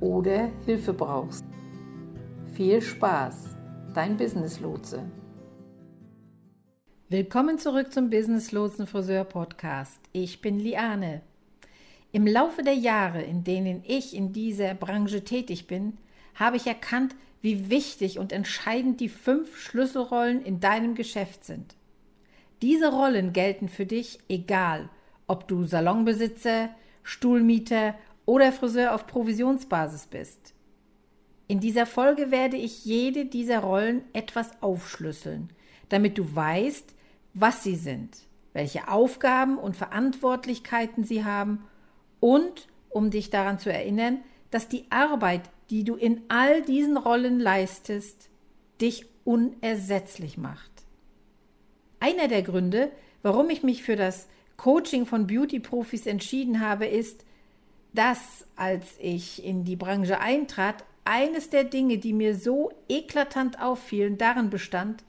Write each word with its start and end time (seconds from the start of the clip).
oder 0.00 0.50
Hilfe 0.64 0.92
brauchst. 0.92 1.44
Viel 2.54 2.80
Spaß, 2.80 3.56
dein 3.94 4.16
Business 4.16 4.60
Lotse. 4.60 5.02
Willkommen 7.08 7.58
zurück 7.58 7.92
zum 7.92 8.08
Business 8.08 8.52
Lotsen 8.52 8.86
Friseur 8.86 9.24
Podcast. 9.24 10.00
Ich 10.12 10.40
bin 10.40 10.58
Liane. 10.58 11.22
Im 12.12 12.26
Laufe 12.26 12.62
der 12.62 12.74
Jahre, 12.74 13.22
in 13.22 13.44
denen 13.44 13.82
ich 13.86 14.16
in 14.16 14.32
dieser 14.32 14.74
Branche 14.74 15.22
tätig 15.22 15.66
bin, 15.66 15.98
habe 16.34 16.56
ich 16.56 16.66
erkannt, 16.66 17.14
wie 17.42 17.70
wichtig 17.70 18.18
und 18.18 18.32
entscheidend 18.32 19.00
die 19.00 19.08
fünf 19.08 19.56
Schlüsselrollen 19.56 20.44
in 20.44 20.60
deinem 20.60 20.94
Geschäft 20.94 21.44
sind. 21.44 21.74
Diese 22.62 22.92
Rollen 22.92 23.32
gelten 23.32 23.68
für 23.68 23.86
dich, 23.86 24.18
egal 24.28 24.88
ob 25.26 25.48
du 25.48 25.64
Salonbesitzer, 25.64 26.70
Stuhlmieter 27.02 27.94
oder 28.30 28.52
Friseur 28.52 28.94
auf 28.94 29.08
Provisionsbasis 29.08 30.06
bist. 30.06 30.54
In 31.48 31.58
dieser 31.58 31.84
Folge 31.84 32.30
werde 32.30 32.56
ich 32.56 32.84
jede 32.84 33.24
dieser 33.24 33.58
Rollen 33.58 34.04
etwas 34.12 34.62
aufschlüsseln, 34.62 35.52
damit 35.88 36.16
du 36.16 36.36
weißt, 36.36 36.94
was 37.34 37.64
sie 37.64 37.74
sind, 37.74 38.18
welche 38.52 38.86
Aufgaben 38.86 39.58
und 39.58 39.76
Verantwortlichkeiten 39.76 41.02
sie 41.02 41.24
haben 41.24 41.64
und 42.20 42.68
um 42.88 43.10
dich 43.10 43.30
daran 43.30 43.58
zu 43.58 43.72
erinnern, 43.72 44.18
dass 44.52 44.68
die 44.68 44.84
Arbeit, 44.90 45.50
die 45.68 45.82
du 45.82 45.96
in 45.96 46.20
all 46.28 46.62
diesen 46.62 46.96
Rollen 46.96 47.40
leistest, 47.40 48.30
dich 48.80 49.06
unersetzlich 49.24 50.38
macht. 50.38 50.70
Einer 51.98 52.28
der 52.28 52.42
Gründe, 52.42 52.92
warum 53.22 53.50
ich 53.50 53.64
mich 53.64 53.82
für 53.82 53.96
das 53.96 54.28
Coaching 54.56 55.04
von 55.04 55.26
Beauty-Profis 55.26 56.06
entschieden 56.06 56.60
habe, 56.60 56.86
ist, 56.86 57.24
dass, 57.92 58.46
als 58.56 58.86
ich 58.98 59.44
in 59.44 59.64
die 59.64 59.76
Branche 59.76 60.20
eintrat, 60.20 60.84
eines 61.04 61.50
der 61.50 61.64
Dinge, 61.64 61.98
die 61.98 62.12
mir 62.12 62.36
so 62.36 62.70
eklatant 62.88 63.60
auffielen, 63.60 64.18
darin 64.18 64.50
bestand, 64.50 65.02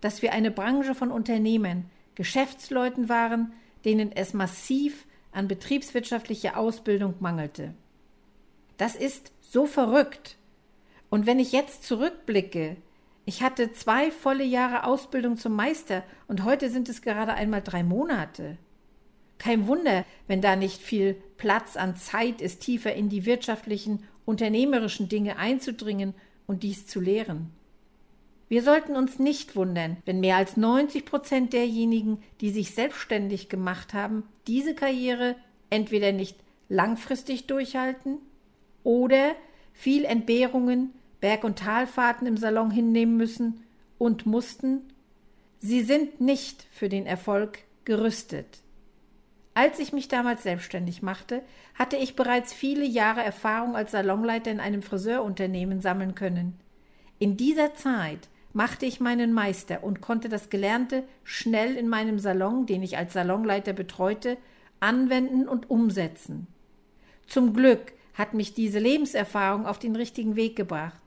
dass 0.00 0.22
wir 0.22 0.32
eine 0.32 0.50
Branche 0.50 0.94
von 0.94 1.10
Unternehmen, 1.10 1.90
Geschäftsleuten 2.14 3.08
waren, 3.08 3.52
denen 3.84 4.12
es 4.12 4.34
massiv 4.34 5.06
an 5.32 5.48
betriebswirtschaftlicher 5.48 6.56
Ausbildung 6.56 7.14
mangelte. 7.20 7.74
Das 8.76 8.94
ist 8.94 9.32
so 9.40 9.66
verrückt. 9.66 10.36
Und 11.10 11.26
wenn 11.26 11.38
ich 11.38 11.52
jetzt 11.52 11.84
zurückblicke, 11.84 12.76
ich 13.24 13.42
hatte 13.42 13.72
zwei 13.72 14.10
volle 14.10 14.44
Jahre 14.44 14.84
Ausbildung 14.84 15.36
zum 15.36 15.54
Meister 15.54 16.02
und 16.28 16.44
heute 16.44 16.70
sind 16.70 16.88
es 16.88 17.02
gerade 17.02 17.34
einmal 17.34 17.62
drei 17.62 17.82
Monate. 17.82 18.56
Kein 19.38 19.66
Wunder, 19.66 20.04
wenn 20.26 20.40
da 20.40 20.56
nicht 20.56 20.80
viel 20.80 21.16
Platz 21.36 21.76
an 21.76 21.96
Zeit 21.96 22.40
ist, 22.40 22.60
tiefer 22.60 22.94
in 22.94 23.08
die 23.08 23.24
wirtschaftlichen, 23.24 24.02
unternehmerischen 24.24 25.08
Dinge 25.08 25.38
einzudringen 25.38 26.14
und 26.46 26.62
dies 26.62 26.86
zu 26.86 27.00
lehren. 27.00 27.50
Wir 28.48 28.62
sollten 28.62 28.96
uns 28.96 29.18
nicht 29.18 29.56
wundern, 29.56 29.98
wenn 30.06 30.20
mehr 30.20 30.36
als 30.36 30.56
90 30.56 31.04
Prozent 31.04 31.52
derjenigen, 31.52 32.18
die 32.40 32.50
sich 32.50 32.72
selbstständig 32.72 33.48
gemacht 33.48 33.92
haben, 33.94 34.24
diese 34.46 34.74
Karriere 34.74 35.36
entweder 35.70 36.12
nicht 36.12 36.36
langfristig 36.68 37.46
durchhalten 37.46 38.18
oder 38.84 39.34
viel 39.74 40.04
Entbehrungen, 40.04 40.92
Berg- 41.20 41.44
und 41.44 41.58
Talfahrten 41.58 42.26
im 42.26 42.36
Salon 42.36 42.70
hinnehmen 42.70 43.16
müssen 43.16 43.64
und 43.98 44.24
mussten. 44.24 44.82
Sie 45.60 45.82
sind 45.82 46.20
nicht 46.20 46.66
für 46.70 46.88
den 46.88 47.06
Erfolg 47.06 47.58
gerüstet. 47.84 48.60
Als 49.58 49.80
ich 49.80 49.92
mich 49.92 50.06
damals 50.06 50.44
selbstständig 50.44 51.02
machte, 51.02 51.42
hatte 51.74 51.96
ich 51.96 52.14
bereits 52.14 52.54
viele 52.54 52.84
Jahre 52.84 53.24
Erfahrung 53.24 53.74
als 53.74 53.90
Salonleiter 53.90 54.52
in 54.52 54.60
einem 54.60 54.82
Friseurunternehmen 54.82 55.80
sammeln 55.80 56.14
können. 56.14 56.60
In 57.18 57.36
dieser 57.36 57.74
Zeit 57.74 58.28
machte 58.52 58.86
ich 58.86 59.00
meinen 59.00 59.32
Meister 59.32 59.82
und 59.82 60.00
konnte 60.00 60.28
das 60.28 60.48
Gelernte 60.48 61.02
schnell 61.24 61.74
in 61.74 61.88
meinem 61.88 62.20
Salon, 62.20 62.66
den 62.66 62.84
ich 62.84 62.98
als 62.98 63.14
Salonleiter 63.14 63.72
betreute, 63.72 64.36
anwenden 64.78 65.48
und 65.48 65.68
umsetzen. 65.68 66.46
Zum 67.26 67.52
Glück 67.52 67.94
hat 68.14 68.34
mich 68.34 68.54
diese 68.54 68.78
Lebenserfahrung 68.78 69.66
auf 69.66 69.80
den 69.80 69.96
richtigen 69.96 70.36
Weg 70.36 70.54
gebracht. 70.54 71.02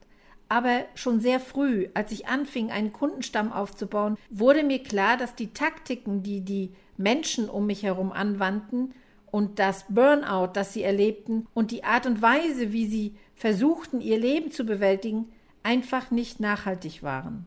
Aber 0.50 0.84
schon 0.94 1.22
sehr 1.22 1.40
früh, 1.40 1.88
als 1.94 2.11
ich 2.11 2.28
anfing, 2.28 2.69
einen 2.69 2.91
Kundenstamm 2.91 3.53
aufzubauen, 3.53 4.17
wurde 4.29 4.63
mir 4.63 4.84
klar, 4.84 5.16
dass 5.16 5.35
die 5.35 5.53
Taktiken, 5.53 6.22
die 6.22 6.41
die 6.41 6.73
Menschen 7.01 7.50
um 7.50 7.66
mich 7.66 7.84
herum 7.84 8.12
anwandten 8.12 8.94
und 9.31 9.59
das 9.59 9.85
Burnout, 9.89 10.51
das 10.53 10.73
sie 10.73 10.84
erlebten 10.84 11.47
und 11.53 11.72
die 11.72 11.84
Art 11.84 12.06
und 12.06 12.22
Weise, 12.22 12.73
wie 12.73 12.85
sie 12.85 13.16
versuchten, 13.35 14.01
ihr 14.01 14.19
Leben 14.19 14.51
zu 14.51 14.66
bewältigen, 14.66 15.31
einfach 15.63 16.11
nicht 16.11 16.40
nachhaltig 16.40 17.03
waren. 17.03 17.45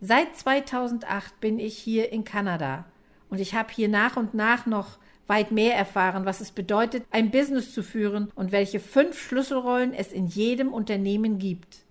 Seit 0.00 0.36
2008 0.36 1.40
bin 1.40 1.58
ich 1.58 1.78
hier 1.78 2.12
in 2.12 2.24
Kanada 2.24 2.84
und 3.30 3.40
ich 3.40 3.54
habe 3.54 3.72
hier 3.72 3.88
nach 3.88 4.16
und 4.16 4.34
nach 4.34 4.66
noch 4.66 4.98
weit 5.26 5.52
mehr 5.52 5.76
erfahren, 5.76 6.26
was 6.26 6.40
es 6.40 6.50
bedeutet, 6.50 7.04
ein 7.10 7.30
Business 7.30 7.72
zu 7.72 7.82
führen 7.82 8.30
und 8.34 8.52
welche 8.52 8.80
fünf 8.80 9.18
Schlüsselrollen 9.18 9.94
es 9.94 10.12
in 10.12 10.26
jedem 10.26 10.72
Unternehmen 10.72 11.38
gibt. 11.38 11.84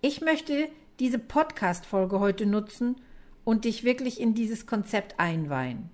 Ich 0.00 0.20
möchte 0.20 0.68
diese 1.00 1.18
Podcast-Folge 1.18 2.20
heute 2.20 2.46
nutzen, 2.46 2.96
und 3.44 3.64
dich 3.64 3.84
wirklich 3.84 4.20
in 4.20 4.34
dieses 4.34 4.66
Konzept 4.66 5.18
einweihen. 5.18 5.90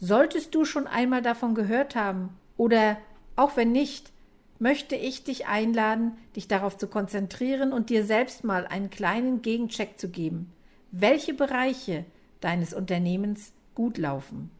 Solltest 0.00 0.54
du 0.54 0.64
schon 0.64 0.86
einmal 0.86 1.22
davon 1.22 1.54
gehört 1.54 1.96
haben 1.96 2.30
oder 2.56 2.98
auch 3.36 3.56
wenn 3.56 3.72
nicht, 3.72 4.12
möchte 4.58 4.96
ich 4.96 5.24
dich 5.24 5.46
einladen, 5.46 6.16
dich 6.36 6.48
darauf 6.48 6.76
zu 6.76 6.88
konzentrieren 6.88 7.72
und 7.72 7.90
dir 7.90 8.04
selbst 8.04 8.44
mal 8.44 8.66
einen 8.66 8.90
kleinen 8.90 9.42
Gegencheck 9.42 9.98
zu 9.98 10.08
geben, 10.08 10.52
welche 10.90 11.34
Bereiche 11.34 12.04
deines 12.40 12.74
Unternehmens 12.74 13.52
gut 13.74 13.98
laufen. 13.98 14.50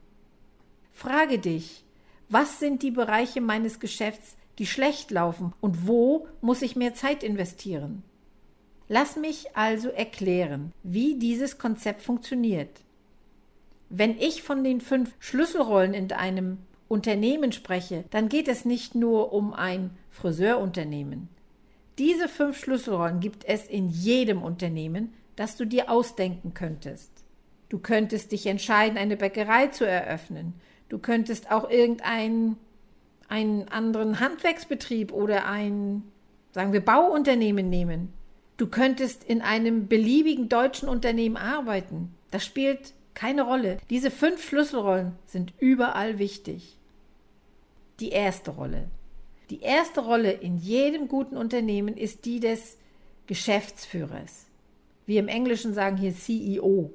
Frage 0.92 1.38
dich, 1.38 1.84
was 2.28 2.58
sind 2.58 2.82
die 2.82 2.90
Bereiche 2.90 3.40
meines 3.40 3.80
Geschäfts, 3.80 4.36
die 4.58 4.66
schlecht 4.66 5.10
laufen 5.10 5.52
und 5.60 5.86
wo 5.86 6.26
muss 6.40 6.62
ich 6.62 6.76
mehr 6.76 6.94
Zeit 6.94 7.22
investieren? 7.22 8.02
Lass 8.88 9.16
mich 9.16 9.56
also 9.56 9.90
erklären, 9.90 10.72
wie 10.82 11.18
dieses 11.18 11.58
Konzept 11.58 12.02
funktioniert. 12.02 12.80
Wenn 13.90 14.18
ich 14.18 14.42
von 14.42 14.64
den 14.64 14.80
fünf 14.80 15.14
Schlüsselrollen 15.18 15.94
in 15.94 16.10
einem 16.12 16.58
Unternehmen 16.88 17.52
spreche, 17.52 18.04
dann 18.10 18.28
geht 18.28 18.48
es 18.48 18.64
nicht 18.64 18.94
nur 18.94 19.32
um 19.32 19.52
ein 19.52 19.90
Friseurunternehmen. 20.10 21.28
Diese 21.98 22.28
fünf 22.28 22.58
Schlüsselrollen 22.58 23.20
gibt 23.20 23.44
es 23.44 23.66
in 23.66 23.88
jedem 23.88 24.42
Unternehmen, 24.42 25.12
das 25.36 25.56
du 25.56 25.66
dir 25.66 25.90
ausdenken 25.90 26.54
könntest. 26.54 27.10
Du 27.68 27.78
könntest 27.78 28.32
dich 28.32 28.46
entscheiden, 28.46 28.96
eine 28.96 29.16
Bäckerei 29.16 29.66
zu 29.66 29.86
eröffnen. 29.86 30.54
Du 30.88 30.98
könntest 30.98 31.50
auch 31.50 31.68
irgendeinen 31.68 32.56
einen 33.28 33.68
anderen 33.68 34.20
Handwerksbetrieb 34.20 35.12
oder 35.12 35.46
ein, 35.46 36.02
sagen 36.52 36.72
wir, 36.72 36.82
Bauunternehmen 36.82 37.68
nehmen. 37.68 38.14
Du 38.58 38.66
könntest 38.66 39.22
in 39.22 39.40
einem 39.40 39.86
beliebigen 39.86 40.48
deutschen 40.48 40.88
Unternehmen 40.88 41.36
arbeiten. 41.36 42.12
Das 42.32 42.44
spielt 42.44 42.92
keine 43.14 43.42
Rolle. 43.42 43.78
Diese 43.88 44.10
fünf 44.10 44.44
Schlüsselrollen 44.46 45.12
sind 45.26 45.54
überall 45.60 46.18
wichtig. 46.18 46.76
Die 48.00 48.10
erste 48.10 48.50
Rolle. 48.50 48.88
Die 49.50 49.60
erste 49.60 50.00
Rolle 50.00 50.32
in 50.32 50.58
jedem 50.58 51.06
guten 51.06 51.36
Unternehmen 51.36 51.96
ist 51.96 52.24
die 52.24 52.40
des 52.40 52.76
Geschäftsführers. 53.28 54.46
Wir 55.06 55.20
im 55.20 55.28
Englischen 55.28 55.72
sagen 55.72 55.96
hier 55.96 56.14
CEO. 56.14 56.90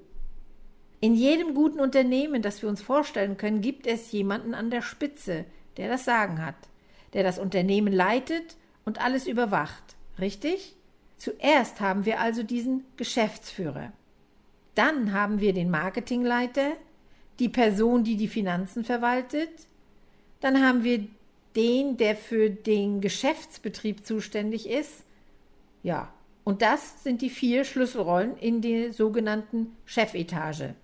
In 1.00 1.16
jedem 1.16 1.54
guten 1.54 1.80
Unternehmen, 1.80 2.42
das 2.42 2.62
wir 2.62 2.70
uns 2.70 2.82
vorstellen 2.82 3.38
können, 3.38 3.62
gibt 3.62 3.88
es 3.88 4.12
jemanden 4.12 4.54
an 4.54 4.70
der 4.70 4.82
Spitze, 4.82 5.46
der 5.78 5.88
das 5.88 6.04
Sagen 6.04 6.46
hat, 6.46 6.56
der 7.14 7.24
das 7.24 7.40
Unternehmen 7.40 7.94
leitet 7.94 8.58
und 8.86 9.04
alles 9.04 9.28
überwacht. 9.28 9.96
Richtig? 10.20 10.76
Zuerst 11.24 11.80
haben 11.80 12.04
wir 12.04 12.20
also 12.20 12.44
diesen 12.44 12.84
Geschäftsführer. 12.98 13.94
Dann 14.76 15.14
haben 15.14 15.40
wir 15.40 15.54
den 15.54 15.70
Marketingleiter, 15.70 16.74
die 17.40 17.48
Person, 17.48 18.04
die 18.04 18.18
die 18.18 18.28
Finanzen 18.28 18.84
verwaltet. 18.84 19.50
Dann 20.42 20.62
haben 20.62 20.84
wir 20.84 21.08
den, 21.56 21.96
der 21.96 22.18
für 22.18 22.50
den 22.50 23.00
Geschäftsbetrieb 23.00 24.06
zuständig 24.06 24.70
ist. 24.70 25.06
Ja, 25.82 26.12
und 26.44 26.62
das 26.62 27.02
sind 27.06 27.22
die 27.22 27.30
vier 27.30 27.64
Schlüsselrollen 27.64 28.38
in 28.40 28.60
der 28.60 28.92
sogenannten 28.92 29.78
Chefetage. 29.86 30.76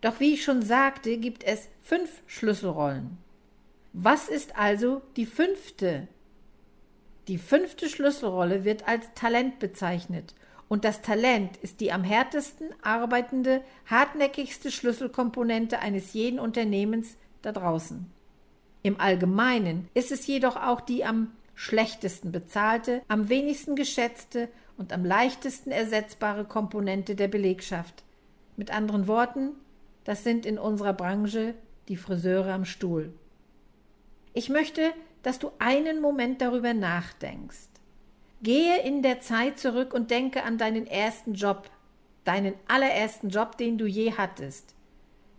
Doch 0.00 0.20
wie 0.20 0.34
ich 0.34 0.44
schon 0.44 0.62
sagte, 0.62 1.18
gibt 1.18 1.42
es 1.42 1.68
fünf 1.80 2.22
Schlüsselrollen. 2.28 3.18
Was 3.94 4.28
ist 4.28 4.56
also 4.56 5.02
die 5.16 5.26
fünfte? 5.26 6.06
Die 7.30 7.38
fünfte 7.38 7.88
Schlüsselrolle 7.88 8.64
wird 8.64 8.88
als 8.88 9.14
Talent 9.14 9.60
bezeichnet 9.60 10.34
und 10.66 10.84
das 10.84 11.00
Talent 11.00 11.56
ist 11.58 11.80
die 11.80 11.92
am 11.92 12.02
härtesten 12.02 12.70
arbeitende, 12.82 13.62
hartnäckigste 13.86 14.72
Schlüsselkomponente 14.72 15.78
eines 15.78 16.12
jeden 16.12 16.40
Unternehmens 16.40 17.16
da 17.42 17.52
draußen. 17.52 18.10
Im 18.82 18.98
Allgemeinen 19.00 19.88
ist 19.94 20.10
es 20.10 20.26
jedoch 20.26 20.56
auch 20.56 20.80
die 20.80 21.04
am 21.04 21.30
schlechtesten 21.54 22.32
bezahlte, 22.32 23.00
am 23.06 23.28
wenigsten 23.28 23.76
geschätzte 23.76 24.48
und 24.76 24.92
am 24.92 25.04
leichtesten 25.04 25.70
ersetzbare 25.70 26.44
Komponente 26.44 27.14
der 27.14 27.28
Belegschaft. 27.28 28.02
Mit 28.56 28.74
anderen 28.74 29.06
Worten, 29.06 29.50
das 30.02 30.24
sind 30.24 30.44
in 30.44 30.58
unserer 30.58 30.94
Branche 30.94 31.54
die 31.86 31.96
Friseure 31.96 32.52
am 32.52 32.64
Stuhl. 32.64 33.12
Ich 34.34 34.48
möchte, 34.48 34.92
dass 35.22 35.38
du 35.38 35.50
einen 35.58 36.00
Moment 36.00 36.40
darüber 36.40 36.74
nachdenkst. 36.74 37.68
Gehe 38.42 38.82
in 38.82 39.02
der 39.02 39.20
Zeit 39.20 39.58
zurück 39.58 39.92
und 39.92 40.10
denke 40.10 40.44
an 40.44 40.58
deinen 40.58 40.86
ersten 40.86 41.34
Job, 41.34 41.70
deinen 42.24 42.54
allerersten 42.68 43.28
Job, 43.28 43.58
den 43.58 43.76
du 43.76 43.86
je 43.86 44.12
hattest. 44.12 44.74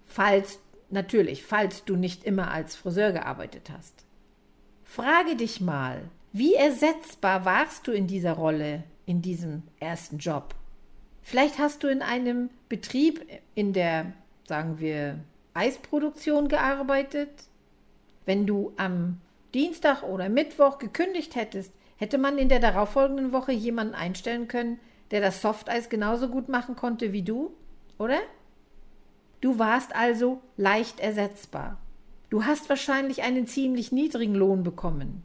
Falls, 0.05 0.59
natürlich, 0.89 1.43
falls 1.43 1.83
du 1.85 1.95
nicht 1.95 2.23
immer 2.23 2.51
als 2.51 2.75
Friseur 2.75 3.11
gearbeitet 3.11 3.71
hast. 3.75 4.05
Frage 4.83 5.35
dich 5.35 5.61
mal, 5.61 6.03
wie 6.31 6.53
ersetzbar 6.53 7.45
warst 7.45 7.87
du 7.87 7.91
in 7.91 8.07
dieser 8.07 8.33
Rolle, 8.33 8.83
in 9.05 9.21
diesem 9.21 9.63
ersten 9.79 10.17
Job? 10.17 10.53
Vielleicht 11.23 11.59
hast 11.59 11.83
du 11.83 11.87
in 11.87 12.01
einem 12.01 12.49
Betrieb 12.69 13.25
in 13.55 13.73
der 13.73 14.13
sagen 14.51 14.79
wir, 14.79 15.17
Eisproduktion 15.53 16.49
gearbeitet. 16.49 17.29
Wenn 18.25 18.45
du 18.45 18.73
am 18.75 19.21
Dienstag 19.53 20.03
oder 20.03 20.29
Mittwoch 20.29 20.77
gekündigt 20.77 21.35
hättest, 21.35 21.73
hätte 21.97 22.17
man 22.17 22.37
in 22.37 22.49
der 22.49 22.59
darauffolgenden 22.59 23.31
Woche 23.31 23.51
jemanden 23.51 23.95
einstellen 23.95 24.47
können, 24.47 24.79
der 25.11 25.21
das 25.21 25.41
Softeis 25.41 25.89
genauso 25.89 26.29
gut 26.29 26.49
machen 26.49 26.75
konnte 26.75 27.11
wie 27.13 27.21
du, 27.21 27.51
oder? 27.97 28.19
Du 29.41 29.59
warst 29.59 29.95
also 29.95 30.41
leicht 30.57 30.99
ersetzbar. 30.99 31.79
Du 32.29 32.45
hast 32.45 32.69
wahrscheinlich 32.69 33.23
einen 33.23 33.45
ziemlich 33.45 33.91
niedrigen 33.91 34.35
Lohn 34.35 34.63
bekommen. 34.63 35.23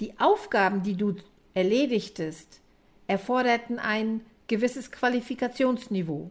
Die 0.00 0.18
Aufgaben, 0.18 0.82
die 0.82 0.96
du 0.96 1.14
erledigtest, 1.54 2.60
erforderten 3.06 3.78
ein 3.78 4.22
gewisses 4.48 4.90
Qualifikationsniveau. 4.90 6.30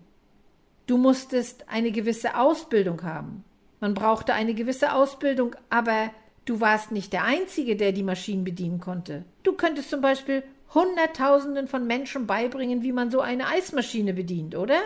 Du 0.88 0.98
musstest 0.98 1.70
eine 1.70 1.92
gewisse 1.92 2.38
Ausbildung 2.38 3.04
haben. 3.04 3.46
Man 3.80 3.94
brauchte 3.94 4.34
eine 4.34 4.54
gewisse 4.54 4.94
Ausbildung, 4.94 5.56
aber 5.70 6.12
du 6.46 6.60
warst 6.60 6.92
nicht 6.92 7.14
der 7.14 7.24
Einzige, 7.24 7.76
der 7.76 7.92
die 7.92 8.04
Maschinen 8.04 8.44
bedienen 8.44 8.80
konnte. 8.80 9.26
Du 9.44 9.54
könntest 9.54 9.90
zum 9.90 10.02
Beispiel 10.02 10.44
Hunderttausenden 10.74 11.68
von 11.68 11.86
Menschen 11.86 12.28
beibringen, 12.28 12.82
wie 12.82 12.94
man 12.94 13.12
so 13.12 13.20
eine 13.20 13.48
Eismaschine 13.48 14.14
bedient, 14.14 14.56
oder? 14.56 14.80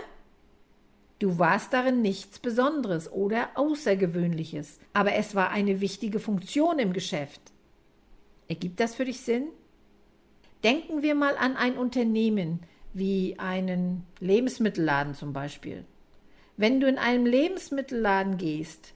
Du 1.20 1.40
warst 1.40 1.72
darin 1.74 2.02
nichts 2.02 2.40
Besonderes 2.40 3.12
oder 3.12 3.50
Außergewöhnliches, 3.56 4.80
aber 4.94 5.14
es 5.14 5.34
war 5.34 5.52
eine 5.52 5.80
wichtige 5.80 6.20
Funktion 6.20 6.80
im 6.80 6.92
Geschäft. 6.92 7.40
Ergibt 8.48 8.80
das 8.80 8.96
für 8.96 9.06
dich 9.06 9.22
Sinn? 9.22 9.48
Denken 10.64 11.04
wir 11.04 11.16
mal 11.16 11.38
an 11.38 11.56
ein 11.56 11.78
Unternehmen, 11.78 12.60
wie 12.94 13.36
einen 13.40 14.06
Lebensmittelladen 14.20 15.14
zum 15.14 15.32
Beispiel. 15.32 15.86
Wenn 16.58 16.80
du 16.80 16.88
in 16.88 16.98
einem 16.98 17.26
Lebensmittelladen 17.26 18.38
gehst, 18.38 18.94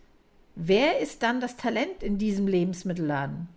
wer 0.60 1.00
ist 1.00 1.24
dann 1.24 1.40
das 1.40 1.58
Talent 1.58 2.04
in 2.04 2.18
diesem 2.18 2.48
Lebensmittelladen? 2.48 3.48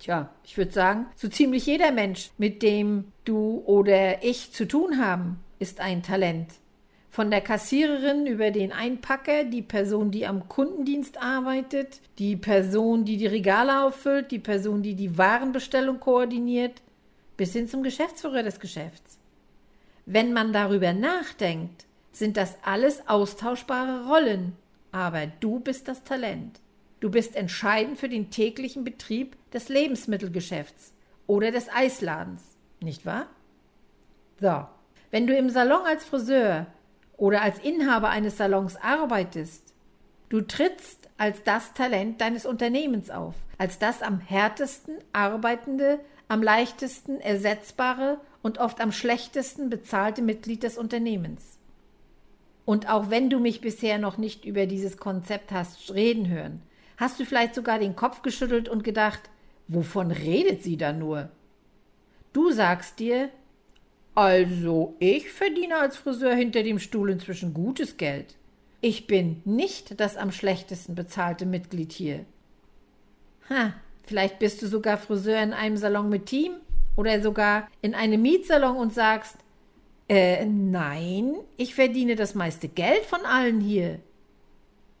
Tja, 0.00 0.30
ich 0.44 0.56
würde 0.56 0.72
sagen, 0.72 1.06
so 1.14 1.28
ziemlich 1.28 1.66
jeder 1.66 1.92
Mensch, 1.92 2.30
mit 2.38 2.62
dem 2.62 3.12
du 3.24 3.62
oder 3.66 4.24
ich 4.24 4.52
zu 4.52 4.66
tun 4.66 4.98
haben, 4.98 5.38
ist 5.58 5.80
ein 5.80 6.02
Talent. 6.02 6.48
Von 7.10 7.30
der 7.30 7.40
Kassiererin 7.40 8.26
über 8.26 8.50
den 8.50 8.72
Einpacker, 8.72 9.44
die 9.44 9.62
Person, 9.62 10.10
die 10.10 10.26
am 10.26 10.48
Kundendienst 10.48 11.20
arbeitet, 11.20 12.00
die 12.18 12.36
Person, 12.36 13.04
die 13.04 13.16
die 13.16 13.26
Regale 13.26 13.84
auffüllt, 13.84 14.30
die 14.30 14.38
Person, 14.38 14.82
die 14.82 14.94
die 14.94 15.18
Warenbestellung 15.18 16.00
koordiniert, 16.00 16.80
bis 17.36 17.52
hin 17.52 17.68
zum 17.68 17.82
Geschäftsführer 17.82 18.42
des 18.42 18.60
Geschäfts. 18.60 19.18
Wenn 20.06 20.32
man 20.32 20.52
darüber 20.52 20.92
nachdenkt, 20.92 21.84
sind 22.12 22.36
das 22.36 22.56
alles 22.64 23.06
austauschbare 23.08 24.06
Rollen, 24.06 24.56
aber 24.92 25.26
du 25.26 25.60
bist 25.60 25.88
das 25.88 26.04
Talent. 26.04 26.60
Du 27.00 27.10
bist 27.10 27.36
entscheidend 27.36 27.98
für 27.98 28.08
den 28.08 28.30
täglichen 28.30 28.84
Betrieb 28.84 29.36
des 29.52 29.68
Lebensmittelgeschäfts 29.68 30.92
oder 31.26 31.50
des 31.50 31.68
Eisladens, 31.70 32.42
nicht 32.80 33.06
wahr? 33.06 33.26
So, 34.40 34.66
wenn 35.10 35.26
du 35.26 35.36
im 35.36 35.48
Salon 35.50 35.86
als 35.86 36.04
Friseur 36.04 36.66
oder 37.16 37.42
als 37.42 37.58
Inhaber 37.58 38.10
eines 38.10 38.36
Salons 38.36 38.76
arbeitest, 38.76 39.74
du 40.28 40.40
trittst 40.40 41.08
als 41.18 41.42
das 41.44 41.72
Talent 41.74 42.20
deines 42.20 42.46
Unternehmens 42.46 43.10
auf, 43.10 43.34
als 43.58 43.78
das 43.78 44.02
am 44.02 44.20
härtesten 44.20 44.96
arbeitende, 45.12 46.00
am 46.28 46.42
leichtesten 46.42 47.20
ersetzbare 47.20 48.20
und 48.42 48.58
oft 48.58 48.80
am 48.80 48.92
schlechtesten 48.92 49.68
bezahlte 49.68 50.22
Mitglied 50.22 50.62
des 50.62 50.78
Unternehmens. 50.78 51.59
Und 52.70 52.88
auch 52.88 53.10
wenn 53.10 53.30
du 53.30 53.40
mich 53.40 53.60
bisher 53.60 53.98
noch 53.98 54.16
nicht 54.16 54.44
über 54.44 54.64
dieses 54.64 54.96
Konzept 54.96 55.50
hast 55.50 55.92
reden 55.92 56.28
hören, 56.28 56.62
hast 56.98 57.18
du 57.18 57.24
vielleicht 57.24 57.56
sogar 57.56 57.80
den 57.80 57.96
Kopf 57.96 58.22
geschüttelt 58.22 58.68
und 58.68 58.84
gedacht, 58.84 59.28
wovon 59.66 60.12
redet 60.12 60.62
sie 60.62 60.76
da 60.76 60.92
nur? 60.92 61.30
Du 62.32 62.52
sagst 62.52 63.00
dir, 63.00 63.28
also 64.14 64.94
ich 65.00 65.32
verdiene 65.32 65.78
als 65.78 65.96
Friseur 65.96 66.32
hinter 66.32 66.62
dem 66.62 66.78
Stuhl 66.78 67.10
inzwischen 67.10 67.54
gutes 67.54 67.96
Geld. 67.96 68.36
Ich 68.80 69.08
bin 69.08 69.42
nicht 69.44 69.98
das 69.98 70.16
am 70.16 70.30
schlechtesten 70.30 70.94
bezahlte 70.94 71.46
Mitglied 71.46 71.90
hier. 71.90 72.24
Ha, 73.48 73.74
vielleicht 74.04 74.38
bist 74.38 74.62
du 74.62 74.68
sogar 74.68 74.96
Friseur 74.96 75.42
in 75.42 75.54
einem 75.54 75.76
Salon 75.76 76.08
mit 76.08 76.26
Team 76.26 76.52
oder 76.96 77.20
sogar 77.20 77.66
in 77.82 77.96
einem 77.96 78.22
Mietsalon 78.22 78.76
und 78.76 78.94
sagst, 78.94 79.38
äh, 80.10 80.44
nein, 80.44 81.36
ich 81.56 81.76
verdiene 81.76 82.16
das 82.16 82.34
meiste 82.34 82.66
Geld 82.66 83.04
von 83.04 83.24
allen 83.24 83.60
hier. 83.60 84.00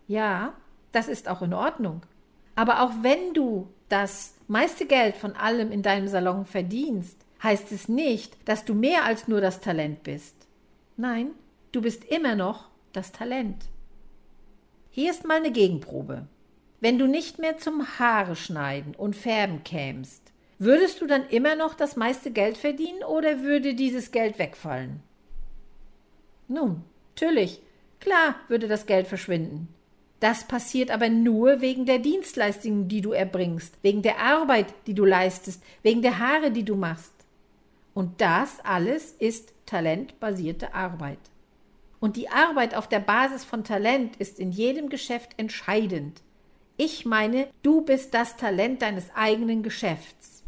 Ja, 0.06 0.54
das 0.92 1.08
ist 1.08 1.28
auch 1.28 1.42
in 1.42 1.52
Ordnung. 1.52 2.02
Aber 2.54 2.80
auch 2.80 2.92
wenn 3.02 3.34
du 3.34 3.68
das 3.88 4.34
meiste 4.46 4.86
Geld 4.86 5.16
von 5.16 5.34
allem 5.34 5.72
in 5.72 5.82
deinem 5.82 6.06
Salon 6.06 6.46
verdienst, 6.46 7.16
heißt 7.42 7.72
es 7.72 7.88
nicht, 7.88 8.36
dass 8.44 8.64
du 8.64 8.72
mehr 8.72 9.04
als 9.04 9.26
nur 9.26 9.40
das 9.40 9.60
Talent 9.60 10.04
bist. 10.04 10.46
Nein, 10.96 11.30
du 11.72 11.82
bist 11.82 12.04
immer 12.04 12.36
noch 12.36 12.68
das 12.92 13.10
Talent. 13.10 13.64
Hier 14.90 15.10
ist 15.10 15.26
mal 15.26 15.38
eine 15.38 15.50
Gegenprobe. 15.50 16.28
Wenn 16.78 17.00
du 17.00 17.08
nicht 17.08 17.40
mehr 17.40 17.58
zum 17.58 17.98
Haare 17.98 18.36
schneiden 18.36 18.94
und 18.94 19.16
färben 19.16 19.64
kämst, 19.64 20.29
Würdest 20.62 21.00
du 21.00 21.06
dann 21.06 21.26
immer 21.30 21.54
noch 21.54 21.72
das 21.72 21.96
meiste 21.96 22.30
Geld 22.30 22.58
verdienen 22.58 23.02
oder 23.02 23.40
würde 23.40 23.74
dieses 23.74 24.10
Geld 24.10 24.38
wegfallen? 24.38 25.00
Nun, 26.48 26.84
natürlich, 27.14 27.62
klar 27.98 28.34
würde 28.48 28.68
das 28.68 28.84
Geld 28.84 29.06
verschwinden. 29.06 29.68
Das 30.20 30.44
passiert 30.46 30.90
aber 30.90 31.08
nur 31.08 31.62
wegen 31.62 31.86
der 31.86 31.98
Dienstleistungen, 31.98 32.88
die 32.88 33.00
du 33.00 33.12
erbringst, 33.12 33.78
wegen 33.80 34.02
der 34.02 34.18
Arbeit, 34.18 34.66
die 34.86 34.92
du 34.92 35.06
leistest, 35.06 35.62
wegen 35.82 36.02
der 36.02 36.18
Haare, 36.18 36.50
die 36.50 36.66
du 36.66 36.76
machst. 36.76 37.14
Und 37.94 38.20
das 38.20 38.60
alles 38.62 39.12
ist 39.12 39.54
talentbasierte 39.64 40.74
Arbeit. 40.74 41.20
Und 42.00 42.16
die 42.16 42.28
Arbeit 42.28 42.74
auf 42.74 42.86
der 42.86 43.00
Basis 43.00 43.46
von 43.46 43.64
Talent 43.64 44.16
ist 44.16 44.38
in 44.38 44.52
jedem 44.52 44.90
Geschäft 44.90 45.30
entscheidend. 45.38 46.20
Ich 46.76 47.06
meine, 47.06 47.48
du 47.62 47.80
bist 47.80 48.12
das 48.12 48.36
Talent 48.36 48.82
deines 48.82 49.06
eigenen 49.14 49.62
Geschäfts. 49.62 50.39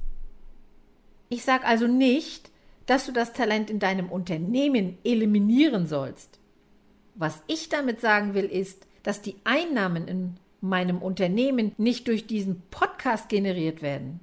Ich 1.33 1.45
sage 1.45 1.65
also 1.65 1.87
nicht, 1.87 2.51
dass 2.85 3.07
du 3.07 3.13
das 3.13 3.33
Talent 3.33 3.71
in 3.71 3.79
deinem 3.79 4.11
Unternehmen 4.11 4.99
eliminieren 5.03 5.87
sollst. 5.87 6.39
Was 7.15 7.43
ich 7.47 7.71
damit 7.71 8.03
sagen 8.03 8.35
will, 8.35 8.45
ist, 8.45 8.87
dass 9.03 9.23
die 9.23 9.37
Einnahmen 9.45 10.07
in 10.07 10.35
meinem 10.61 11.01
Unternehmen 11.01 11.73
nicht 11.79 12.07
durch 12.07 12.27
diesen 12.27 12.61
Podcast 12.71 13.31
generiert 13.31 13.81
werden. 13.81 14.21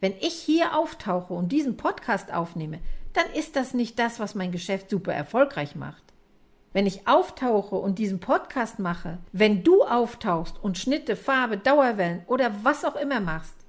Wenn 0.00 0.14
ich 0.18 0.32
hier 0.32 0.74
auftauche 0.74 1.34
und 1.34 1.52
diesen 1.52 1.76
Podcast 1.76 2.32
aufnehme, 2.32 2.78
dann 3.12 3.26
ist 3.34 3.54
das 3.54 3.74
nicht 3.74 3.98
das, 3.98 4.18
was 4.18 4.34
mein 4.34 4.50
Geschäft 4.50 4.88
super 4.88 5.12
erfolgreich 5.12 5.76
macht. 5.76 6.04
Wenn 6.72 6.86
ich 6.86 7.06
auftauche 7.06 7.76
und 7.76 7.98
diesen 7.98 8.18
Podcast 8.18 8.78
mache, 8.78 9.18
wenn 9.30 9.62
du 9.62 9.82
auftauchst 9.82 10.56
und 10.62 10.78
Schnitte, 10.78 11.16
Farbe, 11.16 11.58
Dauerwellen 11.58 12.22
oder 12.26 12.50
was 12.64 12.86
auch 12.86 12.96
immer 12.96 13.20
machst, 13.20 13.65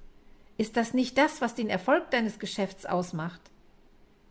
ist 0.58 0.76
das 0.76 0.92
nicht 0.92 1.16
das, 1.16 1.40
was 1.40 1.54
den 1.54 1.70
Erfolg 1.70 2.10
deines 2.10 2.38
Geschäfts 2.38 2.84
ausmacht. 2.84 3.40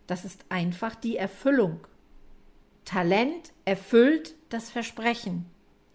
Das 0.06 0.26
ist 0.26 0.46
einfach 0.50 0.94
die 0.94 1.18
Erfüllung. 1.18 1.88
Talent 2.86 3.54
erfüllt 3.66 4.36
das 4.50 4.70
Versprechen. 4.70 5.46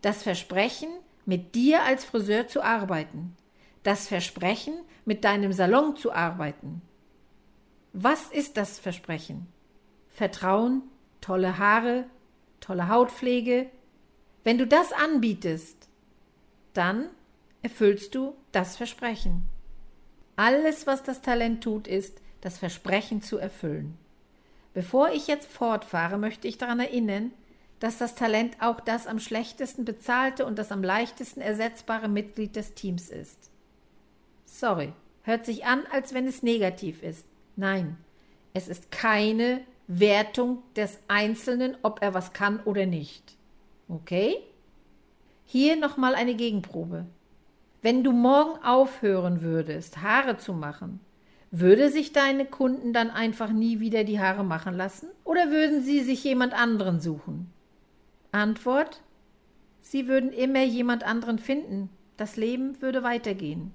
Das 0.00 0.22
Versprechen, 0.22 0.88
mit 1.24 1.54
dir 1.54 1.84
als 1.84 2.04
Friseur 2.04 2.48
zu 2.48 2.62
arbeiten. 2.62 3.36
Das 3.82 4.08
Versprechen, 4.08 4.74
mit 5.04 5.24
deinem 5.24 5.52
Salon 5.52 5.96
zu 5.96 6.12
arbeiten. 6.12 6.82
Was 7.92 8.30
ist 8.30 8.56
das 8.56 8.78
Versprechen? 8.78 9.46
Vertrauen, 10.08 10.82
tolle 11.20 11.58
Haare, 11.58 12.06
tolle 12.60 12.88
Hautpflege. 12.88 13.70
Wenn 14.44 14.56
du 14.56 14.66
das 14.66 14.92
anbietest, 14.92 15.88
dann 16.72 17.10
erfüllst 17.62 18.14
du 18.14 18.34
das 18.50 18.76
Versprechen. 18.76 19.51
Alles, 20.36 20.86
was 20.86 21.02
das 21.02 21.22
Talent 21.22 21.62
tut, 21.62 21.86
ist, 21.86 22.20
das 22.40 22.58
Versprechen 22.58 23.22
zu 23.22 23.38
erfüllen. 23.38 23.96
Bevor 24.74 25.10
ich 25.10 25.26
jetzt 25.26 25.50
fortfahre, 25.50 26.18
möchte 26.18 26.48
ich 26.48 26.58
daran 26.58 26.80
erinnern, 26.80 27.30
dass 27.80 27.98
das 27.98 28.14
Talent 28.14 28.56
auch 28.60 28.80
das 28.80 29.06
am 29.06 29.18
schlechtesten 29.18 29.84
bezahlte 29.84 30.46
und 30.46 30.58
das 30.58 30.72
am 30.72 30.82
leichtesten 30.82 31.40
ersetzbare 31.40 32.08
Mitglied 32.08 32.56
des 32.56 32.74
Teams 32.74 33.10
ist. 33.10 33.50
Sorry, 34.46 34.92
hört 35.22 35.44
sich 35.44 35.64
an, 35.66 35.82
als 35.90 36.14
wenn 36.14 36.26
es 36.26 36.42
negativ 36.42 37.02
ist. 37.02 37.26
Nein, 37.56 37.96
es 38.54 38.68
ist 38.68 38.90
keine 38.90 39.60
Wertung 39.88 40.62
des 40.76 40.98
Einzelnen, 41.08 41.76
ob 41.82 42.02
er 42.02 42.14
was 42.14 42.32
kann 42.32 42.60
oder 42.60 42.86
nicht. 42.86 43.36
Okay? 43.88 44.36
Hier 45.44 45.76
nochmal 45.76 46.14
eine 46.14 46.34
Gegenprobe. 46.34 47.04
Wenn 47.82 48.04
du 48.04 48.12
morgen 48.12 48.62
aufhören 48.62 49.42
würdest, 49.42 50.02
Haare 50.02 50.36
zu 50.36 50.52
machen, 50.52 51.00
würde 51.50 51.90
sich 51.90 52.12
deine 52.12 52.46
Kunden 52.46 52.92
dann 52.92 53.10
einfach 53.10 53.50
nie 53.50 53.80
wieder 53.80 54.04
die 54.04 54.20
Haare 54.20 54.44
machen 54.44 54.74
lassen? 54.74 55.08
Oder 55.24 55.50
würden 55.50 55.82
sie 55.82 56.00
sich 56.00 56.22
jemand 56.22 56.54
anderen 56.54 57.00
suchen? 57.00 57.52
Antwort: 58.30 59.02
Sie 59.80 60.06
würden 60.06 60.32
immer 60.32 60.62
jemand 60.62 61.04
anderen 61.04 61.40
finden. 61.40 61.90
Das 62.16 62.36
Leben 62.36 62.80
würde 62.80 63.02
weitergehen. 63.02 63.72